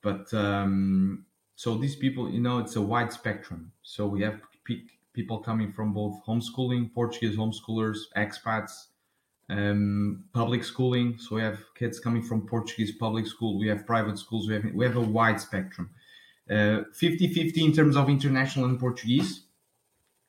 But 0.02 0.34
um, 0.34 1.26
so 1.56 1.78
these 1.78 1.96
people, 1.96 2.30
you 2.30 2.42
know, 2.42 2.60
it's 2.60 2.76
a 2.76 2.82
wide 2.82 3.12
spectrum. 3.14 3.72
So 3.82 4.06
we 4.06 4.22
have 4.24 4.42
people 5.14 5.40
coming 5.40 5.72
from 5.72 5.94
both 5.94 6.20
homeschooling, 6.28 6.94
Portuguese 6.94 7.38
homeschoolers, 7.38 7.98
expats, 8.18 8.88
um, 9.50 10.26
public 10.34 10.64
schooling. 10.66 11.18
So 11.18 11.38
we 11.38 11.42
have 11.42 11.60
kids 11.76 12.00
coming 12.00 12.22
from 12.22 12.46
Portuguese 12.46 12.92
public 12.92 13.26
school. 13.26 13.58
We 13.58 13.70
have 13.70 13.86
private 13.86 14.20
schools. 14.20 14.48
We 14.48 14.56
have 14.56 14.66
we 14.74 14.86
have 14.86 14.98
a 14.98 15.02
wide 15.02 15.40
spectrum. 15.40 15.92
Uh, 16.48 16.84
50-50 16.94 17.58
in 17.58 17.74
terms 17.74 17.96
of 17.96 18.08
international 18.08 18.66
and 18.66 18.80
Portuguese, 18.80 19.46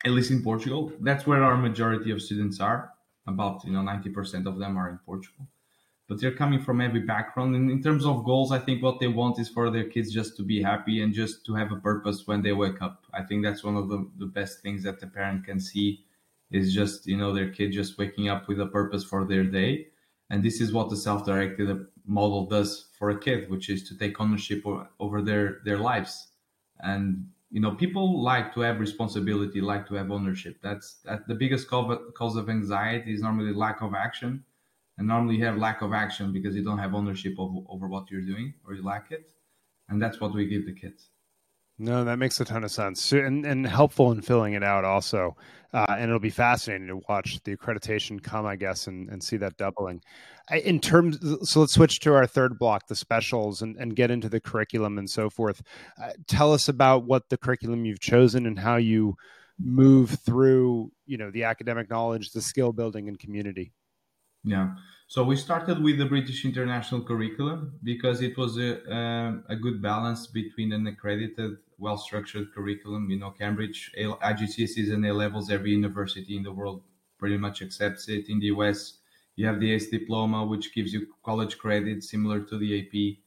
at 0.04 0.12
least 0.12 0.30
in 0.30 0.42
Portugal. 0.42 0.92
That's 1.00 1.26
where 1.26 1.42
our 1.42 1.56
majority 1.56 2.10
of 2.10 2.22
students 2.22 2.60
are. 2.60 2.92
About 3.26 3.64
you 3.64 3.72
know 3.72 3.80
90% 3.80 4.46
of 4.46 4.58
them 4.58 4.76
are 4.76 4.88
in 4.88 4.98
Portugal 5.04 5.48
but 6.08 6.20
they're 6.20 6.34
coming 6.34 6.60
from 6.60 6.80
every 6.80 7.00
background. 7.00 7.54
And 7.56 7.70
in 7.70 7.82
terms 7.82 8.04
of 8.04 8.24
goals, 8.24 8.52
I 8.52 8.58
think 8.58 8.82
what 8.82 9.00
they 9.00 9.08
want 9.08 9.38
is 9.38 9.48
for 9.48 9.70
their 9.70 9.88
kids 9.88 10.12
just 10.12 10.36
to 10.36 10.42
be 10.42 10.62
happy 10.62 11.02
and 11.02 11.12
just 11.12 11.44
to 11.46 11.54
have 11.54 11.72
a 11.72 11.76
purpose 11.76 12.26
when 12.26 12.42
they 12.42 12.52
wake 12.52 12.80
up. 12.80 13.04
I 13.12 13.22
think 13.22 13.44
that's 13.44 13.64
one 13.64 13.76
of 13.76 13.88
the, 13.88 14.08
the 14.18 14.26
best 14.26 14.60
things 14.60 14.82
that 14.84 15.00
the 15.00 15.08
parent 15.08 15.44
can 15.44 15.58
see 15.58 16.04
is 16.50 16.72
just, 16.72 17.06
you 17.06 17.16
know, 17.16 17.32
their 17.34 17.50
kid 17.50 17.72
just 17.72 17.98
waking 17.98 18.28
up 18.28 18.46
with 18.46 18.60
a 18.60 18.66
purpose 18.66 19.02
for 19.02 19.24
their 19.24 19.44
day. 19.44 19.88
And 20.30 20.42
this 20.42 20.60
is 20.60 20.72
what 20.72 20.90
the 20.90 20.96
self-directed 20.96 21.86
model 22.06 22.46
does 22.46 22.86
for 22.98 23.10
a 23.10 23.18
kid, 23.18 23.50
which 23.50 23.68
is 23.68 23.88
to 23.88 23.98
take 23.98 24.20
ownership 24.20 24.64
over 25.00 25.22
their 25.22 25.60
their 25.64 25.78
lives. 25.78 26.28
And 26.80 27.28
you 27.50 27.60
know, 27.60 27.72
people 27.72 28.22
like 28.22 28.52
to 28.54 28.60
have 28.60 28.80
responsibility, 28.80 29.60
like 29.60 29.86
to 29.88 29.94
have 29.94 30.10
ownership. 30.10 30.58
That's 30.62 30.96
that 31.04 31.28
the 31.28 31.34
biggest 31.34 31.68
cause 31.68 32.36
of 32.36 32.50
anxiety 32.50 33.14
is 33.14 33.22
normally 33.22 33.52
lack 33.54 33.82
of 33.82 33.94
action, 33.94 34.44
and 34.98 35.06
normally 35.06 35.36
you 35.36 35.44
have 35.44 35.56
lack 35.56 35.82
of 35.82 35.92
action 35.92 36.32
because 36.32 36.54
you 36.54 36.64
don't 36.64 36.78
have 36.78 36.94
ownership 36.94 37.34
of, 37.38 37.54
over 37.68 37.88
what 37.88 38.10
you're 38.10 38.22
doing 38.22 38.54
or 38.66 38.74
you 38.74 38.84
lack 38.84 39.10
it, 39.10 39.30
and 39.88 40.00
that's 40.00 40.20
what 40.20 40.34
we 40.34 40.46
give 40.46 40.66
the 40.66 40.74
kids. 40.74 41.10
No, 41.78 42.04
that 42.04 42.18
makes 42.18 42.40
a 42.40 42.44
ton 42.44 42.64
of 42.64 42.70
sense 42.70 43.12
and, 43.12 43.44
and 43.44 43.66
helpful 43.66 44.10
in 44.10 44.22
filling 44.22 44.54
it 44.54 44.62
out 44.62 44.84
also. 44.84 45.36
Uh, 45.74 45.84
and 45.90 46.04
it'll 46.04 46.18
be 46.18 46.30
fascinating 46.30 46.86
to 46.86 47.02
watch 47.06 47.38
the 47.44 47.54
accreditation 47.54 48.22
come, 48.22 48.46
I 48.46 48.56
guess, 48.56 48.86
and, 48.86 49.10
and 49.10 49.22
see 49.22 49.36
that 49.36 49.58
doubling. 49.58 50.00
In 50.64 50.80
terms, 50.80 51.18
so 51.42 51.60
let's 51.60 51.74
switch 51.74 52.00
to 52.00 52.14
our 52.14 52.26
third 52.26 52.58
block, 52.58 52.86
the 52.86 52.94
specials, 52.94 53.60
and, 53.60 53.76
and 53.76 53.94
get 53.94 54.10
into 54.10 54.30
the 54.30 54.40
curriculum 54.40 54.96
and 54.96 55.10
so 55.10 55.28
forth. 55.28 55.60
Uh, 56.02 56.12
tell 56.26 56.54
us 56.54 56.68
about 56.68 57.04
what 57.04 57.28
the 57.28 57.36
curriculum 57.36 57.84
you've 57.84 58.00
chosen 58.00 58.46
and 58.46 58.58
how 58.58 58.76
you 58.76 59.16
move 59.58 60.10
through, 60.24 60.90
you 61.04 61.18
know, 61.18 61.30
the 61.30 61.44
academic 61.44 61.90
knowledge, 61.90 62.30
the 62.30 62.40
skill 62.40 62.72
building, 62.72 63.08
and 63.08 63.18
community. 63.18 63.72
Yeah. 64.46 64.76
So 65.08 65.24
we 65.24 65.36
started 65.36 65.82
with 65.82 65.98
the 65.98 66.06
British 66.06 66.44
International 66.44 67.02
Curriculum 67.02 67.78
because 67.82 68.22
it 68.22 68.36
was 68.38 68.56
a, 68.58 68.82
uh, 68.90 69.38
a 69.48 69.56
good 69.56 69.82
balance 69.82 70.28
between 70.28 70.72
an 70.72 70.86
accredited, 70.86 71.58
well-structured 71.78 72.54
curriculum. 72.54 73.10
You 73.10 73.18
know, 73.18 73.32
Cambridge, 73.32 73.92
IGCSEs 73.98 74.92
and 74.92 75.04
A 75.04 75.12
levels. 75.12 75.50
Every 75.50 75.72
university 75.72 76.36
in 76.36 76.44
the 76.44 76.52
world 76.52 76.84
pretty 77.18 77.36
much 77.36 77.60
accepts 77.60 78.08
it. 78.08 78.28
In 78.28 78.38
the 78.38 78.46
US, 78.46 78.98
you 79.34 79.46
have 79.46 79.58
the 79.58 79.74
AICE 79.74 79.90
diploma, 79.90 80.46
which 80.46 80.72
gives 80.72 80.92
you 80.92 81.08
college 81.24 81.58
credit 81.58 82.04
similar 82.04 82.40
to 82.42 82.56
the 82.56 82.80
AP. 82.80 83.18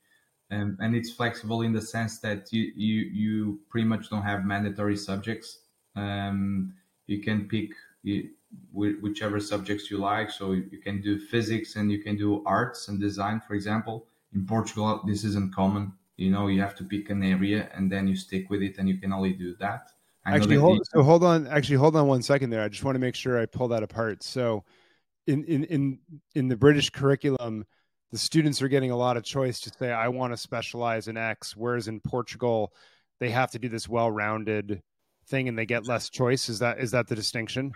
Um, 0.51 0.77
and 0.79 0.95
it's 0.95 1.11
flexible 1.11 1.61
in 1.61 1.73
the 1.73 1.81
sense 1.81 2.19
that 2.19 2.51
you, 2.51 2.71
you, 2.75 2.99
you 3.11 3.59
pretty 3.69 3.87
much 3.87 4.09
don't 4.09 4.23
have 4.23 4.45
mandatory 4.45 4.95
subjects. 4.95 5.59
Um, 5.95 6.75
you 7.07 7.21
can 7.21 7.47
pick 7.47 7.71
whichever 8.73 9.39
subjects 9.39 9.91
you 9.91 9.97
like. 9.97 10.31
So 10.31 10.53
you 10.53 10.79
can 10.83 11.01
do 11.01 11.19
physics 11.19 11.75
and 11.75 11.91
you 11.91 12.01
can 12.01 12.17
do 12.17 12.43
arts 12.45 12.87
and 12.87 12.99
design, 12.99 13.41
for 13.45 13.53
example. 13.53 14.07
In 14.33 14.45
Portugal, 14.45 15.01
this 15.05 15.23
isn't 15.23 15.53
common. 15.53 15.93
You 16.17 16.31
know, 16.31 16.47
you 16.47 16.61
have 16.61 16.75
to 16.75 16.83
pick 16.83 17.09
an 17.09 17.23
area 17.23 17.69
and 17.73 17.91
then 17.91 18.07
you 18.07 18.15
stick 18.15 18.49
with 18.49 18.61
it, 18.61 18.77
and 18.77 18.87
you 18.89 18.97
can 18.97 19.13
only 19.13 19.33
do 19.33 19.55
that. 19.59 19.91
I 20.25 20.35
actually, 20.35 20.57
hold, 20.57 20.79
the, 20.79 20.85
so 20.85 21.03
hold 21.03 21.23
on. 21.23 21.47
Actually, 21.47 21.77
hold 21.77 21.95
on 21.95 22.07
one 22.07 22.21
second 22.21 22.49
there. 22.49 22.61
I 22.61 22.67
just 22.67 22.83
want 22.83 22.95
to 22.95 22.99
make 22.99 23.15
sure 23.15 23.39
I 23.39 23.45
pull 23.45 23.69
that 23.69 23.83
apart. 23.83 24.21
So, 24.21 24.65
in 25.27 25.43
in 25.45 25.63
in 25.63 25.99
in 26.35 26.47
the 26.49 26.57
British 26.57 26.89
curriculum, 26.89 27.65
the 28.11 28.17
students 28.17 28.61
are 28.61 28.67
getting 28.67 28.91
a 28.91 28.97
lot 28.97 29.17
of 29.17 29.23
choice 29.23 29.59
to 29.61 29.71
say, 29.79 29.91
"I 29.91 30.09
want 30.09 30.33
to 30.33 30.37
specialize 30.37 31.07
in 31.07 31.15
X," 31.15 31.55
whereas 31.55 31.87
in 31.87 32.01
Portugal, 32.01 32.73
they 33.19 33.29
have 33.29 33.51
to 33.51 33.59
do 33.59 33.69
this 33.69 33.87
well-rounded 33.87 34.81
thing, 35.27 35.47
and 35.47 35.57
they 35.57 35.65
get 35.65 35.87
less 35.87 36.09
choice. 36.09 36.49
Is 36.49 36.59
that 36.59 36.79
is 36.79 36.91
that 36.91 37.07
the 37.07 37.15
distinction? 37.15 37.71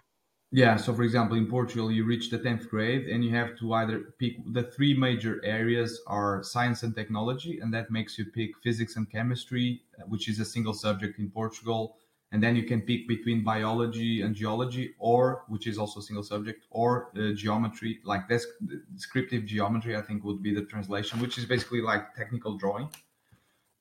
Yeah, 0.55 0.75
so 0.75 0.93
for 0.93 1.01
example, 1.01 1.35
in 1.35 1.47
Portugal, 1.47 1.91
you 1.91 2.03
reach 2.03 2.29
the 2.29 2.37
10th 2.37 2.69
grade 2.69 3.07
and 3.07 3.25
you 3.25 3.31
have 3.31 3.57
to 3.57 3.73
either 3.73 4.13
pick 4.19 4.33
the 4.53 4.61
three 4.61 4.93
major 4.93 5.43
areas 5.43 5.99
are 6.05 6.43
science 6.43 6.83
and 6.83 6.95
technology, 6.95 7.59
and 7.59 7.73
that 7.73 7.89
makes 7.89 8.19
you 8.19 8.25
pick 8.25 8.51
physics 8.61 8.95
and 8.95 9.09
chemistry, 9.09 9.81
which 10.05 10.29
is 10.29 10.39
a 10.39 10.45
single 10.45 10.75
subject 10.75 11.17
in 11.17 11.31
Portugal. 11.31 11.97
And 12.31 12.43
then 12.43 12.55
you 12.55 12.65
can 12.65 12.81
pick 12.81 13.07
between 13.07 13.43
biology 13.43 14.21
and 14.21 14.35
geology, 14.35 14.93
or 14.99 15.43
which 15.47 15.65
is 15.65 15.79
also 15.79 16.01
a 16.01 16.03
single 16.03 16.23
subject, 16.23 16.67
or 16.69 17.09
uh, 17.17 17.33
geometry, 17.33 17.99
like 18.03 18.27
this 18.27 18.45
descriptive 18.93 19.47
geometry, 19.47 19.97
I 19.97 20.03
think 20.03 20.23
would 20.23 20.43
be 20.43 20.53
the 20.53 20.65
translation, 20.65 21.19
which 21.19 21.39
is 21.39 21.45
basically 21.45 21.81
like 21.81 22.13
technical 22.13 22.59
drawing. 22.59 22.89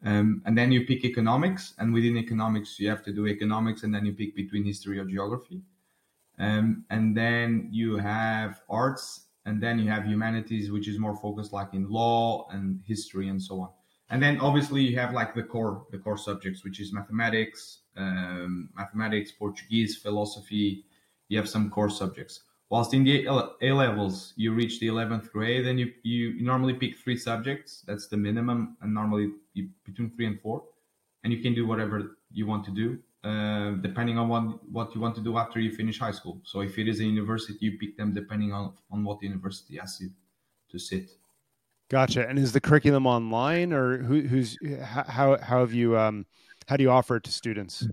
Um, 0.07 0.41
and 0.47 0.57
then 0.57 0.73
you 0.73 0.87
pick 0.87 1.05
economics, 1.05 1.75
and 1.77 1.93
within 1.93 2.17
economics, 2.17 2.81
you 2.81 2.89
have 2.89 3.03
to 3.05 3.13
do 3.13 3.27
economics, 3.27 3.83
and 3.83 3.95
then 3.95 4.07
you 4.07 4.15
pick 4.15 4.35
between 4.35 4.65
history 4.65 4.99
or 4.99 5.05
geography. 5.05 5.61
Um, 6.43 6.85
and 6.91 7.17
then 7.17 7.69
you 7.71 7.97
have 7.99 8.63
arts, 8.69 9.27
and 9.47 9.63
then 9.63 9.79
you 9.79 9.89
have 9.89 10.05
humanities, 10.05 10.73
which 10.73 10.89
is 10.89 10.99
more 10.99 11.17
focused 11.17 11.53
like 11.53 11.73
in 11.73 11.89
law 11.89 12.49
and 12.51 12.81
history 12.85 13.29
and 13.29 13.41
so 13.41 13.61
on. 13.61 13.69
And 14.11 14.23
then 14.23 14.41
obviously 14.41 14.83
you 14.83 14.99
have 14.99 15.15
like 15.15 15.35
the 15.35 15.43
core, 15.43 15.87
the 15.91 15.99
core 15.99 16.19
subjects, 16.19 16.65
which 16.65 16.81
is 16.81 16.93
mathematics, 16.93 17.83
um, 17.97 18.69
mathematics, 18.77 19.33
Portuguese, 19.33 19.97
philosophy. 19.97 20.85
You 21.29 21.39
have 21.39 21.49
some 21.49 21.71
core 21.71 21.89
subjects. 21.89 22.43
Whilst 22.71 22.93
in 22.93 23.05
the 23.05 23.27
A 23.63 23.73
levels, 23.73 24.33
you 24.37 24.53
reach 24.53 24.81
the 24.81 24.89
11th 24.89 25.31
grade 25.31 25.67
and 25.67 25.79
you, 25.79 25.93
you 26.03 26.43
normally 26.43 26.75
pick 26.75 26.99
three 26.99 27.17
subjects. 27.17 27.85
That's 27.87 28.09
the 28.09 28.17
minimum, 28.17 28.77
and 28.81 28.93
normally 28.93 29.31
between 29.85 30.11
three 30.11 30.27
and 30.27 30.41
four. 30.41 30.65
And 31.23 31.33
you 31.33 31.41
can 31.41 31.55
do 31.55 31.67
whatever 31.67 32.17
you 32.33 32.47
want 32.47 32.65
to 32.65 32.71
do. 32.71 32.99
Uh, 33.25 33.73
depending 33.83 34.19
on 34.19 34.29
what, 34.29 34.43
what 34.73 34.93
you 34.97 35.01
want 35.01 35.15
to 35.15 35.21
do 35.21 35.39
after 35.39 35.61
you 35.61 35.71
finish 35.71 36.01
high 36.01 36.11
school. 36.11 36.41
So 36.43 36.61
if 36.61 36.77
it 36.77 36.89
is 36.89 36.99
a 36.99 37.05
university, 37.05 37.57
you 37.61 37.79
pick 37.79 37.97
them 37.97 38.13
depending 38.13 38.53
on, 38.53 38.73
on 38.91 39.05
what 39.05 39.23
university 39.23 39.79
asks 39.79 40.01
you 40.01 40.11
to 40.71 40.79
sit. 40.79 41.09
Gotcha. 41.89 42.29
And 42.29 42.37
is 42.37 42.51
the 42.51 42.61
curriculum 42.61 43.07
online 43.07 43.73
or 43.73 43.99
who, 43.99 44.23
who's 44.23 44.59
how 45.07 45.39
how 45.41 45.61
have 45.61 45.73
you 45.73 45.97
um, 45.97 46.27
how 46.67 46.77
do 46.77 46.83
you 46.83 46.91
offer 46.91 47.17
it 47.17 47.25
to 47.25 47.31
students? 47.31 47.87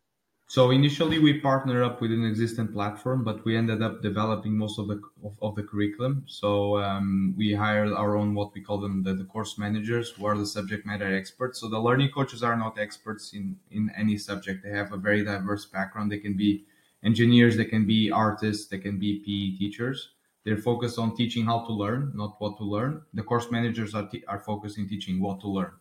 So 0.49 0.71
initially 0.71 1.19
we 1.19 1.39
partnered 1.39 1.83
up 1.83 2.01
with 2.01 2.11
an 2.11 2.25
existing 2.25 2.69
platform, 2.69 3.23
but 3.23 3.45
we 3.45 3.55
ended 3.55 3.83
up 3.83 4.01
developing 4.01 4.57
most 4.57 4.79
of 4.79 4.87
the 4.87 4.99
of, 5.23 5.37
of 5.43 5.53
the 5.53 5.61
curriculum. 5.61 6.23
So 6.25 6.79
um, 6.79 7.35
we 7.37 7.53
hired 7.53 7.93
our 7.93 8.15
own 8.17 8.33
what 8.33 8.55
we 8.55 8.61
call 8.61 8.79
them 8.79 9.03
the, 9.03 9.13
the, 9.13 9.25
course 9.25 9.59
managers, 9.59 10.09
who 10.09 10.25
are 10.25 10.35
the 10.35 10.47
subject 10.47 10.87
matter 10.87 11.05
experts. 11.15 11.59
So 11.59 11.69
the 11.69 11.79
learning 11.79 12.09
coaches 12.09 12.41
are 12.41 12.57
not 12.57 12.79
experts 12.79 13.33
in 13.33 13.57
in 13.69 13.91
any 13.95 14.17
subject. 14.17 14.63
They 14.63 14.71
have 14.71 14.91
a 14.91 14.97
very 14.97 15.23
diverse 15.23 15.65
background. 15.67 16.11
They 16.11 16.17
can 16.17 16.35
be 16.35 16.65
engineers, 17.03 17.55
they 17.55 17.69
can 17.75 17.85
be 17.85 18.09
artists, 18.09 18.65
they 18.69 18.79
can 18.79 18.97
be 18.97 19.19
PE 19.19 19.59
teachers. 19.59 20.09
They're 20.45 20.63
focused 20.71 20.97
on 20.97 21.15
teaching 21.15 21.45
how 21.45 21.59
to 21.67 21.71
learn, 21.71 22.11
not 22.15 22.41
what 22.41 22.57
to 22.57 22.63
learn. 22.63 23.03
The 23.13 23.21
course 23.21 23.51
managers 23.51 23.93
are, 23.93 24.07
t- 24.09 24.23
are 24.27 24.39
focused 24.39 24.79
in 24.79 24.89
teaching 24.89 25.21
what 25.21 25.41
to 25.41 25.47
learn. 25.47 25.73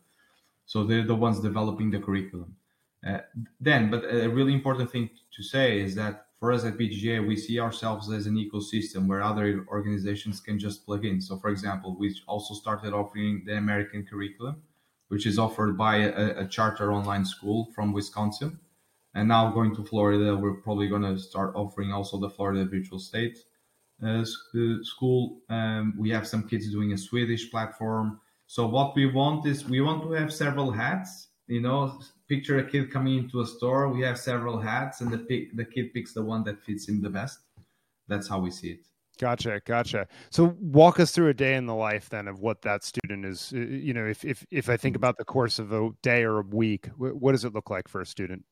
So 0.66 0.84
they're 0.84 1.06
the 1.06 1.14
ones 1.26 1.40
developing 1.40 1.90
the 1.90 2.00
curriculum. 2.00 2.56
Uh, 3.08 3.20
then, 3.60 3.90
but 3.90 4.04
a 4.04 4.28
really 4.28 4.52
important 4.52 4.90
thing 4.90 5.08
to 5.34 5.42
say 5.42 5.80
is 5.80 5.94
that 5.94 6.26
for 6.38 6.52
us 6.52 6.64
at 6.64 6.76
BGA, 6.76 7.26
we 7.26 7.36
see 7.36 7.58
ourselves 7.58 8.10
as 8.12 8.26
an 8.26 8.36
ecosystem 8.36 9.06
where 9.06 9.22
other 9.22 9.64
organizations 9.68 10.40
can 10.40 10.58
just 10.58 10.84
plug 10.84 11.04
in. 11.04 11.20
So, 11.20 11.38
for 11.38 11.50
example, 11.50 11.96
we 11.98 12.14
also 12.26 12.54
started 12.54 12.92
offering 12.92 13.42
the 13.46 13.56
American 13.56 14.04
curriculum, 14.04 14.62
which 15.08 15.26
is 15.26 15.38
offered 15.38 15.76
by 15.76 15.96
a, 15.96 16.40
a 16.40 16.46
charter 16.46 16.92
online 16.92 17.24
school 17.24 17.72
from 17.74 17.92
Wisconsin. 17.92 18.60
And 19.14 19.28
now 19.28 19.50
going 19.50 19.74
to 19.76 19.84
Florida, 19.84 20.36
we're 20.36 20.60
probably 20.60 20.86
going 20.86 21.02
to 21.02 21.18
start 21.18 21.54
offering 21.56 21.92
also 21.92 22.18
the 22.18 22.30
Florida 22.30 22.64
Virtual 22.66 23.00
State 23.00 23.38
uh, 24.02 24.22
uh, 24.22 24.24
School. 24.82 25.40
Um, 25.48 25.94
we 25.98 26.10
have 26.10 26.28
some 26.28 26.46
kids 26.46 26.70
doing 26.70 26.92
a 26.92 26.98
Swedish 26.98 27.50
platform. 27.50 28.20
So, 28.46 28.66
what 28.66 28.94
we 28.94 29.06
want 29.06 29.46
is 29.46 29.64
we 29.64 29.80
want 29.80 30.02
to 30.04 30.12
have 30.12 30.32
several 30.32 30.70
hats, 30.70 31.28
you 31.48 31.60
know, 31.60 31.98
picture 32.28 32.58
a 32.58 32.64
kid 32.64 32.92
coming 32.92 33.18
into 33.18 33.40
a 33.40 33.46
store. 33.46 33.88
We 33.88 34.02
have 34.02 34.18
several 34.18 34.58
hats, 34.58 35.00
and 35.00 35.10
the 35.10 35.18
pick, 35.18 35.56
the 35.56 35.64
kid 35.64 35.92
picks 35.94 36.12
the 36.12 36.22
one 36.22 36.44
that 36.44 36.62
fits 36.62 36.88
him 36.88 37.00
the 37.00 37.10
best. 37.10 37.40
That's 38.06 38.28
how 38.28 38.38
we 38.40 38.50
see 38.50 38.70
it. 38.70 38.80
Gotcha, 39.18 39.60
gotcha. 39.64 40.06
So 40.30 40.56
walk 40.60 41.00
us 41.00 41.10
through 41.10 41.28
a 41.28 41.34
day 41.34 41.56
in 41.56 41.66
the 41.66 41.74
life 41.74 42.08
then 42.08 42.28
of 42.28 42.38
what 42.38 42.62
that 42.62 42.84
student 42.84 43.24
is. 43.24 43.52
Uh, 43.52 43.58
you 43.58 43.92
know, 43.92 44.06
if 44.06 44.24
if 44.24 44.46
if 44.50 44.68
I 44.68 44.76
think 44.76 44.94
about 44.94 45.16
the 45.18 45.24
course 45.24 45.58
of 45.58 45.72
a 45.72 45.90
day 46.02 46.22
or 46.22 46.38
a 46.38 46.42
week, 46.42 46.86
what 46.96 47.32
does 47.32 47.44
it 47.44 47.52
look 47.52 47.68
like 47.68 47.88
for 47.88 48.00
a 48.00 48.06
student? 48.06 48.44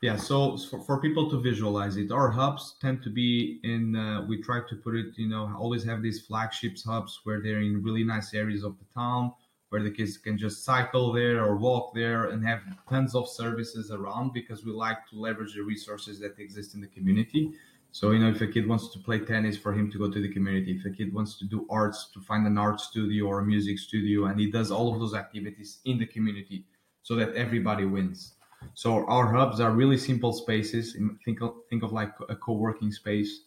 Yeah, 0.00 0.16
so 0.16 0.56
for, 0.56 0.82
for 0.82 1.00
people 1.00 1.30
to 1.30 1.40
visualize 1.40 1.96
it, 1.96 2.10
our 2.10 2.30
hubs 2.30 2.76
tend 2.80 3.02
to 3.02 3.10
be 3.10 3.60
in. 3.62 3.94
Uh, 3.94 4.24
we 4.26 4.40
try 4.40 4.60
to 4.68 4.76
put 4.76 4.94
it, 4.94 5.06
you 5.16 5.28
know, 5.28 5.54
always 5.58 5.84
have 5.84 6.02
these 6.02 6.26
flagships 6.26 6.82
hubs 6.84 7.20
where 7.24 7.40
they're 7.42 7.60
in 7.60 7.82
really 7.82 8.04
nice 8.04 8.32
areas 8.32 8.64
of 8.64 8.78
the 8.78 8.84
town 8.94 9.32
where 9.74 9.82
the 9.82 9.90
kids 9.90 10.16
can 10.16 10.38
just 10.38 10.64
cycle 10.64 11.12
there 11.12 11.44
or 11.44 11.56
walk 11.56 11.92
there 11.92 12.26
and 12.26 12.46
have 12.46 12.60
tons 12.88 13.12
of 13.16 13.28
services 13.28 13.90
around 13.90 14.32
because 14.32 14.64
we 14.64 14.70
like 14.70 14.98
to 15.10 15.16
leverage 15.16 15.52
the 15.54 15.62
resources 15.62 16.20
that 16.20 16.38
exist 16.38 16.76
in 16.76 16.80
the 16.80 16.86
community. 16.86 17.50
So, 17.90 18.12
you 18.12 18.20
know, 18.20 18.28
if 18.28 18.40
a 18.40 18.46
kid 18.46 18.68
wants 18.68 18.92
to 18.92 19.00
play 19.00 19.18
tennis, 19.18 19.56
for 19.56 19.72
him 19.72 19.90
to 19.90 19.98
go 19.98 20.08
to 20.08 20.22
the 20.22 20.32
community. 20.32 20.76
If 20.78 20.84
a 20.84 20.90
kid 20.90 21.12
wants 21.12 21.40
to 21.40 21.44
do 21.44 21.66
arts, 21.68 22.08
to 22.14 22.20
find 22.20 22.46
an 22.46 22.56
art 22.56 22.80
studio 22.80 23.24
or 23.26 23.40
a 23.40 23.44
music 23.44 23.80
studio, 23.80 24.26
and 24.26 24.38
he 24.38 24.48
does 24.48 24.70
all 24.70 24.94
of 24.94 25.00
those 25.00 25.12
activities 25.12 25.80
in 25.84 25.98
the 25.98 26.06
community 26.06 26.66
so 27.02 27.16
that 27.16 27.34
everybody 27.34 27.84
wins. 27.84 28.34
So 28.74 29.04
our 29.06 29.26
hubs 29.32 29.58
are 29.58 29.72
really 29.72 29.98
simple 29.98 30.32
spaces. 30.32 30.96
Think 31.24 31.40
of, 31.42 31.52
think 31.68 31.82
of 31.82 31.92
like 31.92 32.12
a 32.28 32.36
co-working 32.36 32.92
space, 32.92 33.40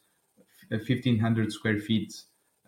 1500 0.68 1.54
square 1.54 1.80
feet 1.80 2.14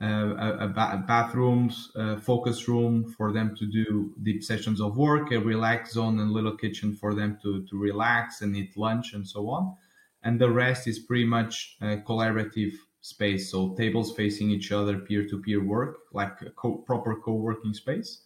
a, 0.05 0.65
a 0.65 1.03
bathrooms, 1.07 1.91
a 1.95 2.17
focus 2.17 2.67
room 2.67 3.03
for 3.17 3.31
them 3.33 3.55
to 3.55 3.65
do 3.65 4.13
deep 4.23 4.43
sessions 4.43 4.79
of 4.79 4.97
work, 4.97 5.31
a 5.31 5.39
relax 5.39 5.93
zone 5.93 6.19
and 6.19 6.31
little 6.31 6.55
kitchen 6.55 6.93
for 6.95 7.13
them 7.13 7.37
to, 7.43 7.65
to 7.69 7.77
relax 7.77 8.41
and 8.41 8.55
eat 8.55 8.77
lunch 8.77 9.13
and 9.13 9.27
so 9.27 9.49
on. 9.49 9.75
And 10.23 10.39
the 10.39 10.49
rest 10.49 10.87
is 10.87 10.99
pretty 10.99 11.25
much 11.25 11.77
uh, 11.81 11.97
collaborative 12.07 12.73
space. 13.01 13.51
So 13.51 13.73
tables 13.75 14.15
facing 14.15 14.49
each 14.51 14.71
other, 14.71 14.99
peer-to-peer 14.99 15.63
work, 15.63 15.99
like 16.13 16.41
a 16.41 16.49
co- 16.51 16.77
proper 16.77 17.15
co-working 17.15 17.73
space. 17.73 18.21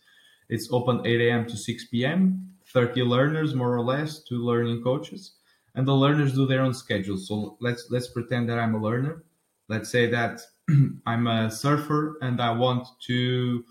It's 0.49 0.71
open 0.71 1.05
8 1.05 1.29
a.m. 1.29 1.47
to 1.47 1.57
6 1.57 2.05
p.m. 2.05 2.49
30 2.67 3.03
learners, 3.03 3.55
more 3.55 3.75
or 3.75 3.81
less, 3.81 4.23
two 4.23 4.43
learning 4.43 4.83
coaches, 4.83 5.33
and 5.75 5.87
the 5.87 5.93
learners 5.93 6.33
do 6.33 6.45
their 6.45 6.61
own 6.61 6.73
schedule. 6.73 7.17
So 7.17 7.57
let's 7.59 7.87
let's 7.89 8.07
pretend 8.07 8.49
that 8.49 8.59
I'm 8.59 8.75
a 8.75 8.81
learner. 8.81 9.23
Let's 9.69 9.89
say 9.89 10.07
that 10.07 10.41
I'm 11.05 11.27
a 11.27 11.51
surfer 11.51 12.17
and 12.21 12.41
I 12.41 12.51
want 12.51 12.87
to 13.07 13.65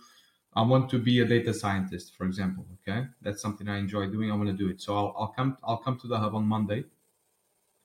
I 0.54 0.62
want 0.62 0.90
to 0.90 0.98
be 0.98 1.20
a 1.20 1.24
data 1.26 1.54
scientist, 1.54 2.16
for 2.16 2.24
example. 2.26 2.66
Okay, 2.82 3.06
that's 3.22 3.42
something 3.42 3.68
I 3.68 3.78
enjoy 3.78 4.08
doing. 4.08 4.30
I 4.30 4.36
want 4.36 4.48
to 4.50 4.56
do 4.56 4.68
it. 4.70 4.80
So 4.80 4.96
I'll, 4.96 5.14
I'll 5.18 5.28
come 5.28 5.56
I'll 5.64 5.78
come 5.78 5.98
to 6.00 6.08
the 6.08 6.18
hub 6.18 6.34
on 6.34 6.44
Monday. 6.46 6.84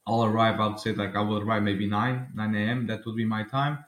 I'll 0.07 0.23
arrive. 0.23 0.59
I 0.59 0.65
would 0.67 0.79
say 0.79 0.93
like 0.93 1.15
I 1.15 1.21
will 1.21 1.37
arrive 1.37 1.61
maybe 1.61 1.85
nine 1.87 2.31
nine 2.33 2.55
a.m. 2.55 2.87
That 2.87 3.05
would 3.05 3.15
be 3.15 3.25
my 3.25 3.43
time. 3.43 3.85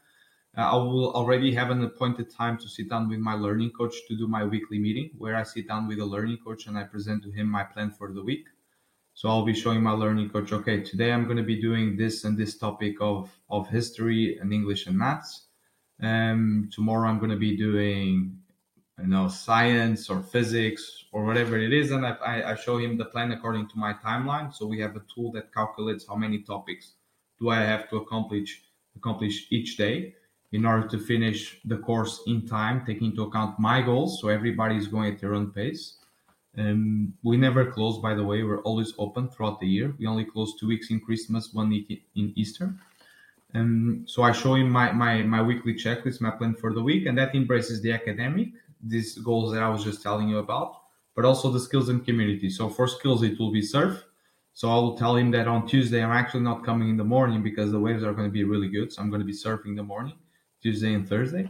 Uh, 0.58 0.62
I 0.62 0.76
will 0.76 1.14
already 1.14 1.54
have 1.56 1.72
an 1.72 1.84
appointed 1.84 2.30
time 2.32 2.58
to 2.60 2.68
sit 2.70 2.90
down 2.90 3.10
with 3.10 3.20
my 3.20 3.34
learning 3.34 3.72
coach 3.72 3.96
to 4.08 4.18
do 4.18 4.28
my 4.28 4.44
weekly 4.46 4.80
meeting 4.80 5.12
where 5.18 5.36
I 5.36 5.44
sit 5.44 5.68
down 5.68 5.88
with 5.88 6.00
a 6.00 6.06
learning 6.06 6.40
coach 6.40 6.68
and 6.68 6.78
I 6.78 6.84
present 6.86 7.24
to 7.24 7.32
him 7.32 7.48
my 7.48 7.64
plan 7.64 7.92
for 7.92 8.12
the 8.14 8.24
week. 8.24 8.48
So 9.20 9.28
I'll 9.28 9.44
be 9.44 9.54
showing 9.54 9.84
my 9.84 9.92
learning 9.92 10.30
coach, 10.30 10.54
okay, 10.54 10.80
today 10.80 11.12
I'm 11.12 11.26
going 11.26 11.36
to 11.36 11.44
be 11.44 11.60
doing 11.60 11.98
this 11.98 12.24
and 12.24 12.38
this 12.38 12.58
topic 12.58 13.02
of, 13.02 13.30
of 13.50 13.68
history 13.68 14.38
and 14.38 14.54
English 14.54 14.88
and 14.88 14.98
maths. 14.98 15.48
Um, 16.02 16.70
tomorrow 16.72 17.10
I'm 17.10 17.20
going 17.20 17.32
to 17.32 17.36
be 17.36 17.58
doing, 17.58 18.38
you 18.98 19.08
know, 19.08 19.28
science 19.28 20.10
or 20.10 20.22
physics 20.22 21.04
or 21.12 21.26
whatever 21.26 21.58
it 21.58 21.74
is. 21.74 21.92
And 21.92 22.06
I, 22.06 22.44
I 22.46 22.56
show 22.56 22.78
him 22.78 22.98
the 22.98 23.04
plan 23.04 23.34
according 23.34 23.68
to 23.72 23.78
my 23.78 23.92
timeline. 23.92 24.56
So 24.56 24.66
we 24.66 24.80
have 24.80 24.96
a 24.96 25.04
tool 25.14 25.34
that 25.34 25.54
calculates 25.54 26.08
how 26.08 26.16
many 26.16 26.40
topics 26.40 26.94
do 27.42 27.50
I 27.50 27.60
have 27.60 27.90
to 27.90 27.98
accomplish, 27.98 28.62
accomplish 28.96 29.48
each 29.50 29.76
day 29.76 30.14
in 30.54 30.66
order 30.66 30.88
to 30.88 30.98
finish 30.98 31.60
the 31.66 31.80
course 31.80 32.22
in 32.26 32.48
time, 32.48 32.86
taking 32.86 33.08
into 33.08 33.24
account 33.24 33.60
my 33.60 33.82
goals. 33.82 34.22
So 34.22 34.30
everybody 34.30 34.78
is 34.78 34.88
going 34.88 35.12
at 35.12 35.20
their 35.20 35.34
own 35.36 35.52
pace. 35.52 35.99
Um, 36.58 37.14
we 37.24 37.38
never 37.38 37.72
close, 37.72 38.00
by 38.00 38.14
the 38.14 38.24
way. 38.24 38.44
We're 38.44 38.62
always 38.62 38.94
open 38.98 39.30
throughout 39.30 39.60
the 39.60 39.68
year. 39.68 39.94
We 40.00 40.08
only 40.08 40.26
close 40.26 40.56
two 40.60 40.68
weeks 40.68 40.90
in 40.90 41.00
Christmas, 41.00 41.54
one 41.54 41.70
week 41.70 42.04
in 42.16 42.34
Easter. 42.36 42.74
Um, 43.56 44.04
so 44.06 44.24
I 44.24 44.32
show 44.32 44.56
him 44.56 44.70
my, 44.70 44.92
my, 44.92 45.24
my 45.24 45.42
weekly 45.42 45.74
checklist, 45.74 46.22
my 46.22 46.32
plan 46.32 46.54
for 46.56 46.74
the 46.74 46.82
week, 46.82 47.06
and 47.06 47.18
that 47.18 47.34
embraces 47.36 47.82
the 47.82 47.92
academic, 47.92 48.50
these 48.82 49.18
goals 49.20 49.54
that 49.54 49.64
I 49.64 49.70
was 49.70 49.84
just 49.84 50.04
telling 50.04 50.30
you 50.30 50.40
about, 50.40 50.82
but 51.16 51.26
also 51.26 51.52
the 51.52 51.60
skills 51.60 51.90
and 51.90 52.06
community. 52.06 52.50
So 52.50 52.70
for 52.70 52.88
skills, 52.88 53.24
it 53.24 53.40
will 53.40 53.52
be 53.52 53.62
surf. 53.62 54.04
So 54.54 54.70
I 54.70 54.76
will 54.76 54.98
tell 54.98 55.16
him 55.16 55.32
that 55.32 55.48
on 55.48 55.68
Tuesday, 55.68 56.04
I'm 56.04 56.12
actually 56.12 56.42
not 56.42 56.66
coming 56.66 56.90
in 56.90 56.98
the 56.98 57.04
morning 57.04 57.42
because 57.42 57.72
the 57.72 57.80
waves 57.80 58.04
are 58.04 58.14
going 58.14 58.28
to 58.28 58.32
be 58.32 58.44
really 58.44 58.68
good. 58.68 58.92
So 58.92 59.02
I'm 59.02 59.10
going 59.10 59.22
to 59.22 59.26
be 59.26 59.34
surfing 59.34 59.68
in 59.68 59.76
the 59.76 59.84
morning. 59.84 60.16
Tuesday 60.62 60.94
and 60.94 61.08
Thursday. 61.08 61.50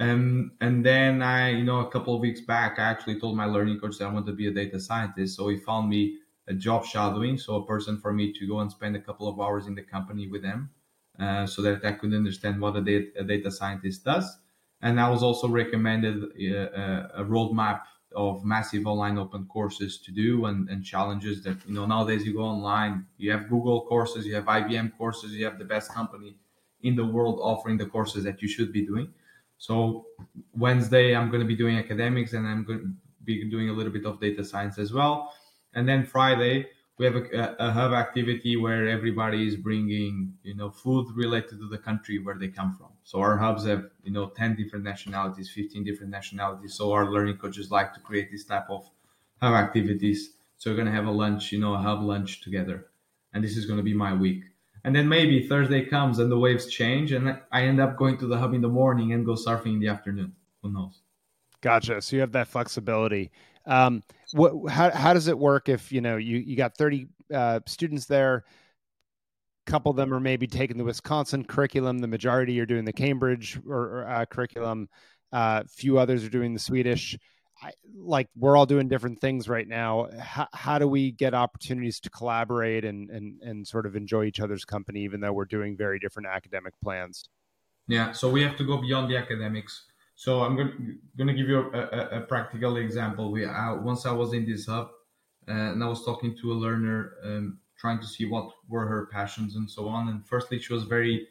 Um, 0.00 0.52
and 0.60 0.84
then 0.84 1.22
I, 1.22 1.50
you 1.50 1.64
know, 1.64 1.80
a 1.80 1.90
couple 1.90 2.14
of 2.14 2.20
weeks 2.20 2.40
back, 2.40 2.78
I 2.78 2.82
actually 2.82 3.20
told 3.20 3.36
my 3.36 3.44
learning 3.44 3.78
coach 3.78 3.98
that 3.98 4.06
I 4.06 4.12
want 4.12 4.26
to 4.26 4.32
be 4.32 4.48
a 4.48 4.50
data 4.50 4.80
scientist. 4.80 5.36
So 5.36 5.48
he 5.48 5.56
found 5.56 5.88
me 5.88 6.18
a 6.48 6.54
job 6.54 6.84
shadowing, 6.84 7.38
so 7.38 7.56
a 7.56 7.66
person 7.66 7.98
for 7.98 8.12
me 8.12 8.32
to 8.32 8.46
go 8.46 8.58
and 8.58 8.70
spend 8.70 8.96
a 8.96 9.00
couple 9.00 9.28
of 9.28 9.40
hours 9.40 9.66
in 9.66 9.74
the 9.74 9.82
company 9.82 10.28
with 10.28 10.42
them, 10.42 10.70
uh, 11.18 11.46
so 11.46 11.62
that 11.62 11.84
I 11.84 11.92
could 11.92 12.12
understand 12.12 12.60
what 12.60 12.76
a 12.76 12.82
data, 12.82 13.06
a 13.18 13.24
data 13.24 13.50
scientist 13.50 14.04
does. 14.04 14.38
And 14.82 15.00
I 15.00 15.08
was 15.08 15.22
also 15.22 15.48
recommended 15.48 16.22
a, 16.38 16.78
uh, 16.78 17.22
a 17.22 17.24
roadmap 17.24 17.82
of 18.14 18.44
massive 18.44 18.86
online 18.86 19.16
open 19.16 19.46
courses 19.46 19.98
to 20.02 20.12
do 20.12 20.44
and, 20.46 20.68
and 20.68 20.84
challenges 20.84 21.42
that 21.42 21.56
you 21.66 21.74
know 21.74 21.84
nowadays 21.84 22.24
you 22.24 22.32
go 22.32 22.44
online 22.44 23.04
you 23.16 23.28
have 23.32 23.48
google 23.48 23.84
courses 23.86 24.24
you 24.24 24.32
have 24.32 24.44
ibm 24.44 24.96
courses 24.96 25.32
you 25.32 25.44
have 25.44 25.58
the 25.58 25.64
best 25.64 25.92
company 25.92 26.36
in 26.82 26.94
the 26.94 27.04
world 27.04 27.40
offering 27.42 27.76
the 27.76 27.86
courses 27.86 28.24
that 28.24 28.42
you 28.42 28.48
should 28.48 28.72
be 28.72 28.84
doing. 28.86 29.12
So 29.58 30.06
Wednesday, 30.52 31.16
I'm 31.16 31.28
going 31.30 31.40
to 31.40 31.46
be 31.46 31.56
doing 31.56 31.78
academics 31.78 32.32
and 32.32 32.46
I'm 32.46 32.64
going 32.64 32.80
to 32.80 32.88
be 33.24 33.48
doing 33.50 33.70
a 33.70 33.72
little 33.72 33.92
bit 33.92 34.04
of 34.04 34.20
data 34.20 34.44
science 34.44 34.78
as 34.78 34.92
well. 34.92 35.32
And 35.74 35.88
then 35.88 36.04
Friday, 36.04 36.66
we 36.98 37.04
have 37.06 37.16
a, 37.16 37.56
a, 37.58 37.72
hub 37.72 37.92
activity 37.92 38.56
where 38.56 38.86
everybody 38.88 39.48
is 39.48 39.56
bringing, 39.56 40.32
you 40.44 40.54
know, 40.54 40.70
food 40.70 41.08
related 41.16 41.58
to 41.58 41.68
the 41.68 41.78
country 41.78 42.18
where 42.18 42.36
they 42.38 42.48
come 42.48 42.76
from. 42.76 42.90
So 43.02 43.18
our 43.18 43.36
hubs 43.36 43.66
have, 43.66 43.86
you 44.04 44.12
know, 44.12 44.28
10 44.28 44.54
different 44.54 44.84
nationalities, 44.84 45.50
15 45.50 45.82
different 45.82 46.12
nationalities. 46.12 46.74
So 46.74 46.92
our 46.92 47.10
learning 47.10 47.38
coaches 47.38 47.70
like 47.70 47.94
to 47.94 48.00
create 48.00 48.30
this 48.30 48.44
type 48.44 48.70
of 48.70 48.88
hub 49.42 49.54
activities. 49.54 50.34
So 50.56 50.70
we're 50.70 50.76
going 50.76 50.86
to 50.86 50.92
have 50.92 51.06
a 51.06 51.10
lunch, 51.10 51.50
you 51.50 51.58
know, 51.58 51.74
a 51.74 51.78
hub 51.78 52.00
lunch 52.02 52.42
together. 52.42 52.86
And 53.32 53.42
this 53.42 53.56
is 53.56 53.66
going 53.66 53.78
to 53.78 53.82
be 53.82 53.94
my 53.94 54.14
week 54.14 54.44
and 54.84 54.94
then 54.94 55.08
maybe 55.08 55.48
Thursday 55.48 55.84
comes 55.86 56.18
and 56.18 56.30
the 56.30 56.38
waves 56.38 56.66
change, 56.66 57.12
and 57.12 57.38
I 57.50 57.62
end 57.62 57.80
up 57.80 57.96
going 57.96 58.18
to 58.18 58.26
the 58.26 58.36
hub 58.36 58.52
in 58.52 58.60
the 58.60 58.68
morning 58.68 59.12
and 59.12 59.24
go 59.24 59.32
surfing 59.32 59.74
in 59.74 59.80
the 59.80 59.88
afternoon. 59.88 60.32
Who 60.62 60.72
knows? 60.72 61.00
Gotcha. 61.62 62.02
So 62.02 62.16
you 62.16 62.20
have 62.20 62.32
that 62.32 62.48
flexibility. 62.48 63.30
Um, 63.66 64.02
what? 64.32 64.70
How, 64.70 64.90
how 64.90 65.14
does 65.14 65.28
it 65.28 65.38
work 65.38 65.70
if 65.70 65.90
you 65.90 66.02
know 66.02 66.18
you 66.18 66.36
you 66.36 66.56
got 66.56 66.76
thirty 66.76 67.08
uh, 67.32 67.60
students 67.66 68.06
there? 68.06 68.44
Couple 69.66 69.90
of 69.90 69.96
them 69.96 70.12
are 70.12 70.20
maybe 70.20 70.46
taking 70.46 70.76
the 70.76 70.84
Wisconsin 70.84 71.42
curriculum. 71.42 71.98
The 71.98 72.06
majority 72.06 72.60
are 72.60 72.66
doing 72.66 72.84
the 72.84 72.92
Cambridge 72.92 73.58
or, 73.66 74.00
or 74.00 74.06
uh, 74.06 74.26
curriculum. 74.26 74.90
A 75.32 75.36
uh, 75.36 75.62
few 75.66 75.98
others 75.98 76.22
are 76.22 76.28
doing 76.28 76.52
the 76.52 76.60
Swedish. 76.60 77.16
I, 77.62 77.72
like 77.96 78.28
we're 78.36 78.56
all 78.56 78.66
doing 78.66 78.88
different 78.88 79.20
things 79.20 79.48
right 79.48 79.66
now. 79.66 80.08
How, 80.18 80.48
how 80.52 80.78
do 80.78 80.88
we 80.88 81.12
get 81.12 81.34
opportunities 81.34 82.00
to 82.00 82.10
collaborate 82.10 82.84
and, 82.84 83.10
and, 83.10 83.40
and 83.42 83.66
sort 83.66 83.86
of 83.86 83.96
enjoy 83.96 84.24
each 84.24 84.40
other's 84.40 84.64
company, 84.64 85.00
even 85.00 85.20
though 85.20 85.32
we're 85.32 85.44
doing 85.44 85.76
very 85.76 85.98
different 85.98 86.28
academic 86.28 86.74
plans? 86.82 87.28
Yeah, 87.86 88.12
so 88.12 88.30
we 88.30 88.42
have 88.42 88.56
to 88.56 88.64
go 88.64 88.78
beyond 88.78 89.10
the 89.10 89.16
academics. 89.16 89.86
So 90.16 90.42
I'm 90.42 90.56
going 90.56 91.26
to 91.26 91.34
give 91.34 91.48
you 91.48 91.70
a, 91.72 91.78
a, 91.78 92.18
a 92.18 92.20
practical 92.22 92.76
example. 92.76 93.32
We 93.32 93.44
uh, 93.44 93.76
once 93.76 94.06
I 94.06 94.12
was 94.12 94.32
in 94.32 94.46
this 94.46 94.66
hub 94.66 94.88
uh, 95.48 95.52
and 95.52 95.82
I 95.82 95.88
was 95.88 96.04
talking 96.04 96.36
to 96.40 96.52
a 96.52 96.54
learner, 96.54 97.14
um, 97.24 97.58
trying 97.76 98.00
to 98.00 98.06
see 98.06 98.26
what 98.26 98.50
were 98.68 98.86
her 98.86 99.08
passions 99.12 99.56
and 99.56 99.70
so 99.70 99.88
on. 99.88 100.08
And 100.08 100.26
firstly, 100.26 100.58
she 100.58 100.72
was 100.72 100.84
very 100.84 101.26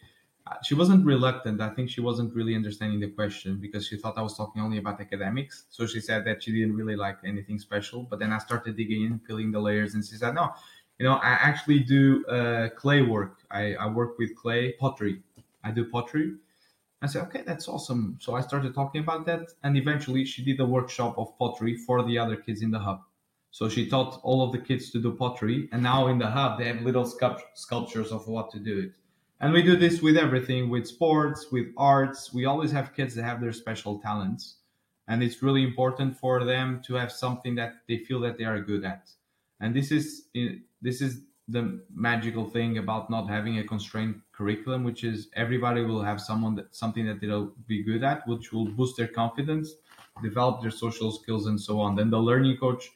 she 0.61 0.75
wasn't 0.75 1.05
reluctant. 1.05 1.61
I 1.61 1.69
think 1.69 1.89
she 1.89 2.01
wasn't 2.01 2.33
really 2.35 2.55
understanding 2.55 2.99
the 2.99 3.09
question 3.09 3.57
because 3.59 3.87
she 3.87 3.97
thought 3.97 4.17
I 4.17 4.21
was 4.21 4.35
talking 4.35 4.61
only 4.61 4.77
about 4.77 4.99
academics. 4.99 5.65
So 5.69 5.87
she 5.87 6.01
said 6.01 6.25
that 6.25 6.43
she 6.43 6.51
didn't 6.51 6.75
really 6.75 6.95
like 6.95 7.17
anything 7.25 7.59
special. 7.59 8.03
But 8.03 8.19
then 8.19 8.33
I 8.33 8.39
started 8.39 8.75
digging 8.75 9.03
in, 9.03 9.19
peeling 9.19 9.51
the 9.51 9.59
layers, 9.59 9.93
and 9.93 10.03
she 10.05 10.15
said, 10.15 10.35
"No, 10.35 10.53
you 10.99 11.05
know, 11.05 11.15
I 11.15 11.31
actually 11.49 11.79
do 11.79 12.25
uh, 12.25 12.69
clay 12.69 13.01
work. 13.01 13.39
I, 13.51 13.75
I 13.75 13.87
work 13.87 14.17
with 14.19 14.35
clay 14.35 14.73
pottery. 14.73 15.23
I 15.63 15.71
do 15.71 15.85
pottery." 15.85 16.35
I 17.01 17.07
said, 17.07 17.23
"Okay, 17.23 17.43
that's 17.45 17.67
awesome." 17.69 18.17
So 18.19 18.35
I 18.35 18.41
started 18.41 18.75
talking 18.75 19.01
about 19.01 19.25
that, 19.27 19.53
and 19.63 19.77
eventually 19.77 20.25
she 20.25 20.43
did 20.43 20.59
a 20.59 20.65
workshop 20.65 21.17
of 21.17 21.37
pottery 21.37 21.77
for 21.77 22.03
the 22.03 22.17
other 22.17 22.35
kids 22.35 22.61
in 22.61 22.71
the 22.71 22.79
hub. 22.79 23.01
So 23.51 23.69
she 23.69 23.87
taught 23.89 24.19
all 24.23 24.43
of 24.43 24.51
the 24.51 24.57
kids 24.57 24.91
to 24.91 25.01
do 25.01 25.13
pottery, 25.13 25.69
and 25.71 25.83
now 25.83 26.07
in 26.07 26.17
the 26.17 26.27
hub 26.27 26.59
they 26.59 26.65
have 26.65 26.81
little 26.81 27.05
sculpt- 27.05 27.55
sculptures 27.55 28.11
of 28.11 28.27
what 28.27 28.51
to 28.51 28.59
do 28.59 28.79
it 28.79 28.93
and 29.43 29.51
we 29.51 29.61
do 29.61 29.75
this 29.75 30.01
with 30.01 30.15
everything 30.15 30.69
with 30.69 30.87
sports 30.87 31.51
with 31.51 31.67
arts. 31.75 32.33
We 32.33 32.45
always 32.45 32.71
have 32.71 32.95
kids 32.95 33.13
that 33.15 33.23
have 33.23 33.41
their 33.41 33.51
special 33.51 33.99
talents. 33.99 34.55
And 35.09 35.21
it's 35.21 35.43
really 35.43 35.63
important 35.63 36.17
for 36.17 36.45
them 36.45 36.81
to 36.85 36.93
have 36.93 37.11
something 37.11 37.53
that 37.55 37.73
they 37.89 37.97
feel 37.97 38.21
that 38.21 38.37
they 38.37 38.45
are 38.45 38.61
good 38.61 38.85
at. 38.85 39.09
And 39.59 39.75
this 39.75 39.91
is 39.91 40.27
eh, 40.33 40.59
this 40.81 41.01
is 41.01 41.23
the 41.49 41.81
magical 41.93 42.49
thing 42.49 42.77
about 42.77 43.09
not 43.09 43.27
having 43.27 43.59
a 43.59 43.65
constrained 43.65 44.21
curriculum 44.31 44.85
which 44.85 45.03
is 45.03 45.27
everybody 45.35 45.83
will 45.83 46.01
have 46.01 46.21
someone 46.21 46.55
that 46.55 46.73
something 46.73 47.05
that 47.05 47.19
they'll 47.19 47.51
be 47.67 47.83
good 47.83 48.01
at 48.01 48.25
which 48.25 48.53
will 48.53 48.63
boost 48.63 48.95
their 48.95 49.09
confidence 49.09 49.73
develop 50.21 50.61
their 50.61 50.71
social 50.71 51.11
skills 51.11 51.47
and 51.47 51.59
so 51.59 51.81
on. 51.81 51.97
Then 51.97 52.09
the 52.09 52.25
learning 52.29 52.55
coach 52.55 52.89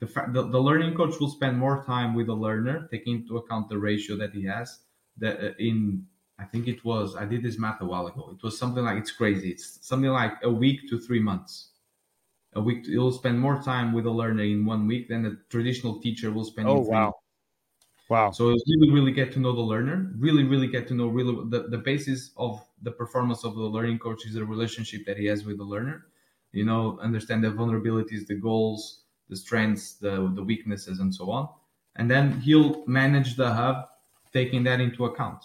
the, 0.00 0.06
the, 0.28 0.42
the 0.42 0.60
learning 0.60 0.94
coach 0.94 1.18
will 1.18 1.30
spend 1.30 1.56
more 1.56 1.82
time 1.84 2.14
with 2.14 2.26
the 2.26 2.36
learner 2.36 2.86
taking 2.90 3.22
into 3.22 3.38
account 3.38 3.70
the 3.70 3.78
ratio 3.78 4.14
that 4.18 4.34
he 4.34 4.44
has 4.44 4.80
that 5.18 5.40
uh, 5.40 5.52
in 5.58 6.06
I 6.38 6.44
think 6.44 6.68
it 6.68 6.84
was 6.84 7.16
I 7.16 7.24
did 7.24 7.42
this 7.42 7.58
math 7.58 7.80
a 7.80 7.86
while 7.86 8.06
ago. 8.06 8.30
It 8.36 8.42
was 8.42 8.58
something 8.58 8.84
like 8.84 8.98
it's 8.98 9.10
crazy. 9.12 9.50
It's 9.50 9.86
something 9.86 10.10
like 10.10 10.34
a 10.42 10.50
week 10.50 10.88
to 10.90 10.98
three 10.98 11.20
months. 11.20 11.70
A 12.52 12.60
week 12.60 12.84
to, 12.84 12.90
you'll 12.90 13.12
spend 13.12 13.38
more 13.38 13.60
time 13.62 13.92
with 13.92 14.06
a 14.06 14.10
learner 14.10 14.42
in 14.42 14.64
one 14.64 14.86
week 14.86 15.08
than 15.08 15.26
a 15.26 15.36
traditional 15.50 16.00
teacher 16.00 16.30
will 16.30 16.44
spend. 16.44 16.68
Oh 16.68 16.80
wow! 16.80 17.04
Months. 17.04 17.18
Wow! 18.08 18.30
So 18.30 18.50
it's 18.50 18.64
really, 18.68 18.92
really 18.92 19.12
get 19.12 19.32
to 19.32 19.40
know 19.40 19.52
the 19.52 19.60
learner. 19.60 20.12
Really, 20.18 20.44
really 20.44 20.66
get 20.66 20.86
to 20.88 20.94
know 20.94 21.08
really 21.08 21.34
the, 21.48 21.68
the 21.68 21.78
basis 21.78 22.30
of 22.36 22.64
the 22.82 22.92
performance 22.92 23.44
of 23.44 23.54
the 23.54 23.62
learning 23.62 23.98
coach 23.98 24.26
is 24.26 24.34
the 24.34 24.44
relationship 24.44 25.04
that 25.06 25.16
he 25.16 25.26
has 25.26 25.44
with 25.44 25.58
the 25.58 25.64
learner. 25.64 26.06
You 26.52 26.64
know, 26.64 26.98
understand 27.02 27.44
the 27.44 27.48
vulnerabilities, 27.48 28.26
the 28.26 28.36
goals, 28.36 29.02
the 29.28 29.36
strengths, 29.36 29.94
the 29.94 30.30
the 30.34 30.42
weaknesses, 30.42 31.00
and 31.00 31.14
so 31.14 31.30
on. 31.30 31.48
And 31.96 32.10
then 32.10 32.40
he'll 32.40 32.86
manage 32.86 33.36
the 33.36 33.52
hub 33.52 33.88
taking 34.36 34.64
that 34.64 34.80
into 34.80 35.06
account. 35.06 35.42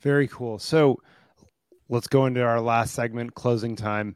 Very 0.00 0.28
cool. 0.28 0.60
So 0.60 1.00
let's 1.88 2.06
go 2.06 2.26
into 2.26 2.42
our 2.42 2.60
last 2.60 2.94
segment, 2.94 3.34
closing 3.34 3.74
time. 3.74 4.14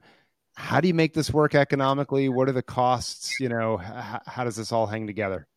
How 0.54 0.80
do 0.80 0.86
you 0.86 0.94
make 0.94 1.12
this 1.12 1.32
work 1.32 1.56
economically? 1.56 2.28
What 2.28 2.48
are 2.48 2.52
the 2.52 2.62
costs? 2.62 3.40
You 3.40 3.48
know, 3.48 3.76
how, 3.76 4.20
how 4.26 4.44
does 4.44 4.54
this 4.54 4.70
all 4.70 4.86
hang 4.86 5.08
together? 5.08 5.48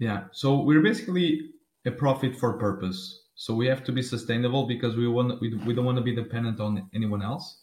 Yeah. 0.00 0.24
So 0.32 0.60
we're 0.60 0.82
basically 0.82 1.50
a 1.84 1.92
profit 1.92 2.34
for 2.34 2.54
purpose. 2.54 3.00
So 3.36 3.54
we 3.54 3.66
have 3.66 3.84
to 3.84 3.92
be 3.92 4.02
sustainable 4.02 4.66
because 4.66 4.96
we 4.96 5.06
want 5.06 5.40
we, 5.40 5.54
we 5.66 5.74
don't 5.74 5.84
want 5.84 5.98
to 5.98 6.04
be 6.10 6.14
dependent 6.14 6.58
on 6.58 6.88
anyone 6.94 7.22
else. 7.22 7.62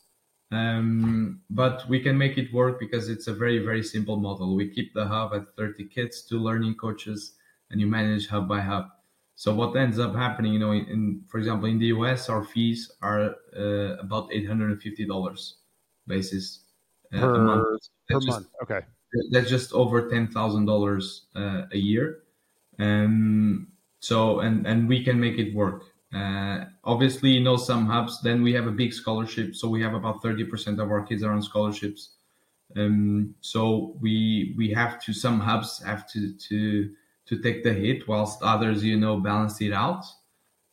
Um, 0.52 1.41
but 1.50 1.84
we 1.89 2.00
can 2.00 2.17
make 2.17 2.38
it 2.38 2.54
work 2.54 2.80
because 2.80 3.10
it's 3.10 3.28
a 3.28 3.34
very 3.34 3.60
very 3.60 3.84
simple 3.84 4.17
model. 4.17 4.56
We 4.56 4.69
keep 4.69 4.93
the 4.93 5.06
hub 5.06 5.34
at 5.34 5.56
30 5.58 5.86
kids, 5.89 6.26
two 6.30 6.39
learning 6.39 6.76
coaches, 6.76 7.34
and 7.72 7.82
you 7.82 7.88
manage 7.88 8.28
hub 8.28 8.48
by 8.48 8.62
hub. 8.62 8.86
So 9.36 9.54
what 9.54 9.76
ends 9.76 10.00
up 10.00 10.15
happening, 10.15 10.54
you 10.54 10.60
know, 10.60 10.72
in 10.72 11.24
for 11.28 11.38
example, 11.38 11.67
in 11.67 11.80
the 11.80 11.88
US, 11.88 12.30
our 12.30 12.43
fees 12.43 12.91
are 13.02 13.36
uh, 13.58 13.98
about 14.00 14.30
eight 14.32 14.48
hundred 14.48 14.72
and 14.72 14.82
fifty 14.82 15.06
dollars 15.06 15.58
basis 16.08 16.62
uh, 17.13 17.19
per 17.19 17.39
month. 17.39 17.89
Per 18.10 18.19
just, 18.19 18.28
month, 18.28 18.48
okay. 18.62 18.82
That's 19.32 19.50
just 19.50 19.74
over 19.74 20.10
ten 20.10 20.28
thousand 20.28 20.69
uh, 20.69 20.72
dollars 20.72 21.26
a 21.36 21.78
year, 21.78 22.24
um, 22.80 23.67
so 24.00 24.39
and 24.39 24.65
and 24.67 24.88
we 24.88 25.04
can 25.04 25.19
make 25.19 25.38
it 25.38 25.54
work. 25.54 25.84
Uh, 26.13 26.65
obviously, 26.84 27.32
you 27.32 27.43
know, 27.43 27.58
some 27.58 27.88
hubs. 27.88 28.22
Then 28.22 28.43
we 28.43 28.54
have 28.54 28.67
a 28.67 28.72
big 28.72 28.93
scholarship, 28.93 29.56
so 29.56 29.67
we 29.67 29.82
have 29.82 29.93
about 29.93 30.22
thirty 30.22 30.43
percent 30.43 30.80
of 30.80 30.91
our 30.91 31.04
kids 31.04 31.24
are 31.24 31.32
on 31.32 31.41
scholarships. 31.41 32.12
Um, 32.76 33.36
so 33.41 33.96
we 34.00 34.54
we 34.58 34.72
have 34.72 35.02
to 35.04 35.13
some 35.13 35.39
hubs 35.39 35.82
have 35.84 36.08
to 36.12 36.34
to 36.34 36.91
to 37.25 37.41
take 37.41 37.63
the 37.63 37.73
hit, 37.73 38.07
whilst 38.07 38.41
others, 38.41 38.83
you 38.83 38.99
know, 38.99 39.19
balance 39.19 39.62
it 39.62 39.73
out. 39.73 40.03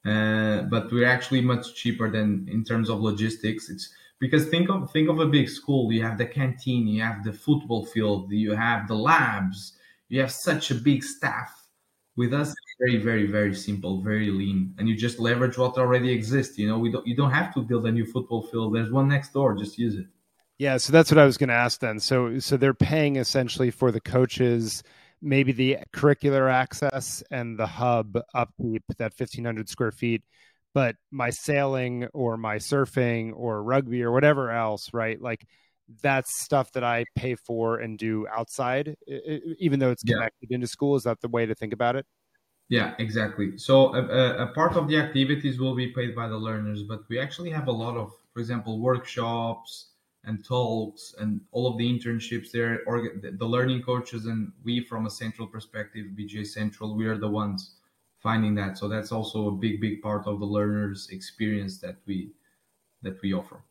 Uh, 0.04 0.62
but 0.62 0.90
we're 0.90 1.06
actually 1.06 1.40
much 1.40 1.74
cheaper 1.74 2.10
than 2.10 2.48
in 2.50 2.64
terms 2.64 2.88
of 2.88 3.00
logistics. 3.00 3.68
It's 3.68 3.92
because 4.18 4.46
think 4.48 4.70
of 4.70 4.90
think 4.92 5.08
of 5.08 5.20
a 5.20 5.26
big 5.26 5.48
school. 5.48 5.92
You 5.92 6.02
have 6.02 6.18
the 6.18 6.26
canteen, 6.26 6.86
you 6.86 7.02
have 7.02 7.22
the 7.22 7.32
football 7.32 7.84
field, 7.84 8.32
you 8.32 8.52
have 8.52 8.88
the 8.88 8.94
labs, 8.94 9.76
you 10.08 10.20
have 10.20 10.32
such 10.32 10.70
a 10.70 10.74
big 10.74 11.04
staff. 11.04 11.56
With 12.16 12.34
us, 12.34 12.54
very, 12.78 12.96
very, 12.96 13.26
very 13.26 13.54
simple, 13.54 14.02
very 14.02 14.30
lean, 14.30 14.74
and 14.78 14.88
you 14.88 14.96
just 14.96 15.18
leverage 15.20 15.56
what 15.56 15.78
already 15.78 16.10
exists. 16.10 16.58
You 16.58 16.68
know, 16.68 16.78
we 16.78 16.90
don't 16.90 17.06
you 17.06 17.14
don't 17.14 17.30
have 17.30 17.54
to 17.54 17.62
build 17.62 17.86
a 17.86 17.92
new 17.92 18.04
football 18.04 18.42
field. 18.42 18.74
There's 18.74 18.90
one 18.90 19.08
next 19.08 19.32
door. 19.32 19.54
Just 19.54 19.78
use 19.78 19.96
it. 19.96 20.06
Yeah, 20.58 20.76
so 20.76 20.92
that's 20.92 21.10
what 21.10 21.16
I 21.16 21.24
was 21.24 21.38
going 21.38 21.48
to 21.48 21.54
ask 21.54 21.80
then. 21.80 21.98
So, 21.98 22.38
so 22.38 22.58
they're 22.58 22.74
paying 22.74 23.16
essentially 23.16 23.70
for 23.70 23.90
the 23.90 24.00
coaches 24.00 24.82
maybe 25.22 25.52
the 25.52 25.78
curricular 25.94 26.50
access 26.50 27.22
and 27.30 27.58
the 27.58 27.66
hub 27.66 28.18
upkeep 28.34 28.82
that 28.98 29.12
1500 29.16 29.68
square 29.68 29.92
feet 29.92 30.22
but 30.72 30.96
my 31.10 31.30
sailing 31.30 32.06
or 32.14 32.36
my 32.36 32.56
surfing 32.56 33.32
or 33.34 33.62
rugby 33.62 34.02
or 34.02 34.12
whatever 34.12 34.50
else 34.50 34.90
right? 34.92 35.20
Like 35.20 35.46
that's 36.02 36.32
stuff 36.32 36.70
that 36.70 36.84
i 36.84 37.04
pay 37.16 37.34
for 37.34 37.80
and 37.80 37.98
do 37.98 38.24
outside 38.28 38.94
even 39.58 39.80
though 39.80 39.90
it's 39.90 40.04
connected 40.04 40.48
yeah. 40.48 40.54
into 40.54 40.66
school. 40.66 40.94
Is 40.94 41.02
that 41.02 41.20
the 41.20 41.28
way 41.28 41.46
to 41.46 41.54
think 41.54 41.72
about 41.72 41.96
it? 41.96 42.06
Yeah 42.68 42.94
exactly. 42.98 43.58
So 43.58 43.94
a, 43.94 44.44
a 44.44 44.46
part 44.54 44.76
of 44.76 44.86
the 44.86 44.98
activities 44.98 45.58
will 45.58 45.74
be 45.74 45.88
paid 45.88 46.14
by 46.14 46.28
the 46.28 46.36
learners 46.36 46.84
but 46.84 47.00
we 47.08 47.18
actually 47.18 47.50
have 47.50 47.66
a 47.66 47.72
lot 47.72 47.96
of 47.96 48.12
for 48.32 48.38
example 48.38 48.78
workshops 48.78 49.89
and 50.24 50.44
talks 50.44 51.14
and 51.18 51.40
all 51.50 51.66
of 51.66 51.78
the 51.78 51.84
internships 51.84 52.50
there 52.50 52.80
or 52.86 53.08
the 53.22 53.46
learning 53.46 53.82
coaches 53.82 54.26
and 54.26 54.52
we 54.64 54.84
from 54.84 55.06
a 55.06 55.10
central 55.10 55.48
perspective 55.48 56.08
bj 56.18 56.46
central 56.46 56.94
we 56.94 57.06
are 57.06 57.16
the 57.16 57.28
ones 57.28 57.80
finding 58.20 58.54
that. 58.54 58.78
So 58.78 58.86
that's 58.88 59.12
also 59.12 59.48
a 59.48 59.52
big 59.52 59.80
big 59.80 60.00
part 60.02 60.26
of 60.26 60.40
the 60.40 60.46
learners 60.46 61.08
experience 61.10 61.78
that 61.78 61.96
we 62.06 62.32
that 63.02 63.20
we 63.22 63.32
offer. 63.32 63.64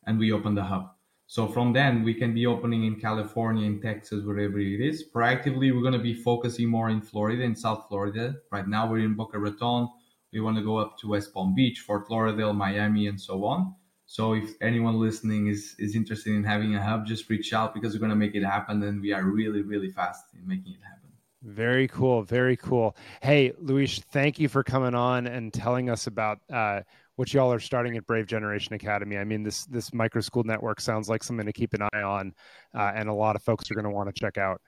And 0.05 0.17
we 0.17 0.31
open 0.31 0.55
the 0.55 0.63
hub. 0.63 0.91
So 1.27 1.47
from 1.47 1.73
then 1.73 2.01
we 2.03 2.15
can 2.15 2.33
be 2.33 2.47
opening 2.47 2.85
in 2.85 2.99
California, 2.99 3.63
in 3.63 3.79
Texas, 3.79 4.25
wherever 4.25 4.57
it 4.57 4.81
is. 4.81 5.03
Proactively, 5.13 5.71
we're 5.71 5.83
going 5.83 5.93
to 5.93 5.99
be 5.99 6.15
focusing 6.15 6.67
more 6.67 6.89
in 6.89 7.01
Florida, 7.01 7.43
in 7.43 7.55
South 7.55 7.85
Florida. 7.88 8.38
Right 8.51 8.67
now, 8.67 8.89
we're 8.89 9.05
in 9.05 9.13
Boca 9.13 9.38
Raton. 9.38 9.89
We 10.33 10.39
want 10.39 10.57
to 10.57 10.63
go 10.63 10.77
up 10.77 10.97
to 10.99 11.09
West 11.09 11.31
Palm 11.31 11.53
Beach, 11.53 11.81
Fort 11.81 12.09
Lauderdale, 12.09 12.53
Miami, 12.53 13.05
and 13.05 13.21
so 13.21 13.45
on. 13.45 13.75
So 14.12 14.34
if 14.34 14.56
anyone 14.60 15.00
listening 15.00 15.50
is 15.50 15.76
is 15.78 15.95
interested 15.95 16.34
in 16.34 16.43
having 16.43 16.74
a 16.74 16.82
hub, 16.82 17.06
just 17.06 17.30
reach 17.30 17.54
out 17.54 17.76
because 17.76 17.93
we're 17.93 18.00
going 18.00 18.10
to 18.10 18.15
make 18.15 18.34
it 18.34 18.43
happen, 18.43 18.82
and 18.82 19.00
we 19.00 19.13
are 19.13 19.24
really 19.24 19.62
really 19.62 19.91
fast 19.91 20.26
in 20.34 20.48
making 20.48 20.74
it 20.74 20.80
happen. 20.84 21.10
Very 21.43 21.88
cool, 21.88 22.24
very 22.24 22.58
cool. 22.58 22.98
Hey, 23.22 23.54
Luis, 23.60 24.00
thank 24.12 24.39
you 24.39 24.50
for 24.50 24.63
coming 24.63 24.95
on 24.95 25.28
and 25.28 25.54
telling 25.54 25.91
us 25.91 26.08
about 26.08 26.39
uh, 26.52 26.82
what 27.17 27.32
y'all 27.36 27.54
are 27.54 27.60
starting 27.60 27.98
at 27.98 28.08
Brave 28.08 28.26
Generation 28.26 28.74
Academy. 28.74 29.15
I 29.15 29.26
mean, 29.26 29.43
this 29.43 29.65
this 29.67 29.93
micro 29.93 30.22
school 30.22 30.43
network 30.43 30.82
sounds 30.82 31.08
like 31.08 31.24
something 31.24 31.45
to 31.45 31.54
keep 31.54 31.76
an 31.76 31.84
eye 31.93 32.02
on, 32.02 32.34
uh, 32.74 32.91
and 32.95 33.10
a 33.10 33.13
lot 33.13 33.36
of 33.36 33.43
folks 33.43 33.69
are 33.69 33.76
going 33.76 33.86
to 33.86 33.91
want 33.91 34.10
to 34.10 34.19
check 34.19 34.39
out. 34.39 34.60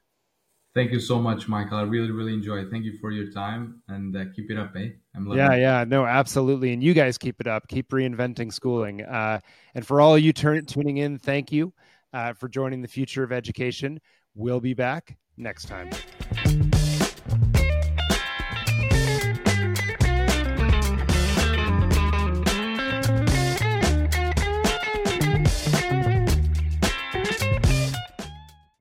Thank 0.73 0.91
you 0.91 0.99
so 0.99 1.19
much, 1.19 1.49
Michael. 1.49 1.77
I 1.79 1.81
really, 1.81 2.11
really 2.11 2.33
enjoy 2.33 2.59
it. 2.59 2.69
Thank 2.71 2.85
you 2.85 2.97
for 2.99 3.11
your 3.11 3.29
time 3.31 3.81
and 3.89 4.15
uh, 4.15 4.25
keep 4.33 4.49
it 4.49 4.57
up, 4.57 4.73
eh? 4.77 4.89
I'm 5.13 5.27
yeah, 5.33 5.53
it. 5.53 5.59
yeah, 5.59 5.83
no, 5.85 6.05
absolutely. 6.05 6.71
And 6.71 6.81
you 6.81 6.93
guys 6.93 7.17
keep 7.17 7.41
it 7.41 7.47
up. 7.47 7.67
Keep 7.67 7.89
reinventing 7.89 8.53
schooling. 8.53 9.01
Uh, 9.01 9.41
and 9.75 9.85
for 9.85 9.99
all 9.99 10.17
you 10.17 10.31
turn, 10.31 10.65
tuning 10.65 10.97
in, 10.97 11.17
thank 11.17 11.51
you 11.51 11.73
uh, 12.13 12.31
for 12.33 12.47
joining 12.47 12.81
the 12.81 12.87
future 12.87 13.23
of 13.23 13.33
education. 13.33 13.99
We'll 14.33 14.61
be 14.61 14.73
back 14.73 15.17
next 15.35 15.65
time. 15.65 15.89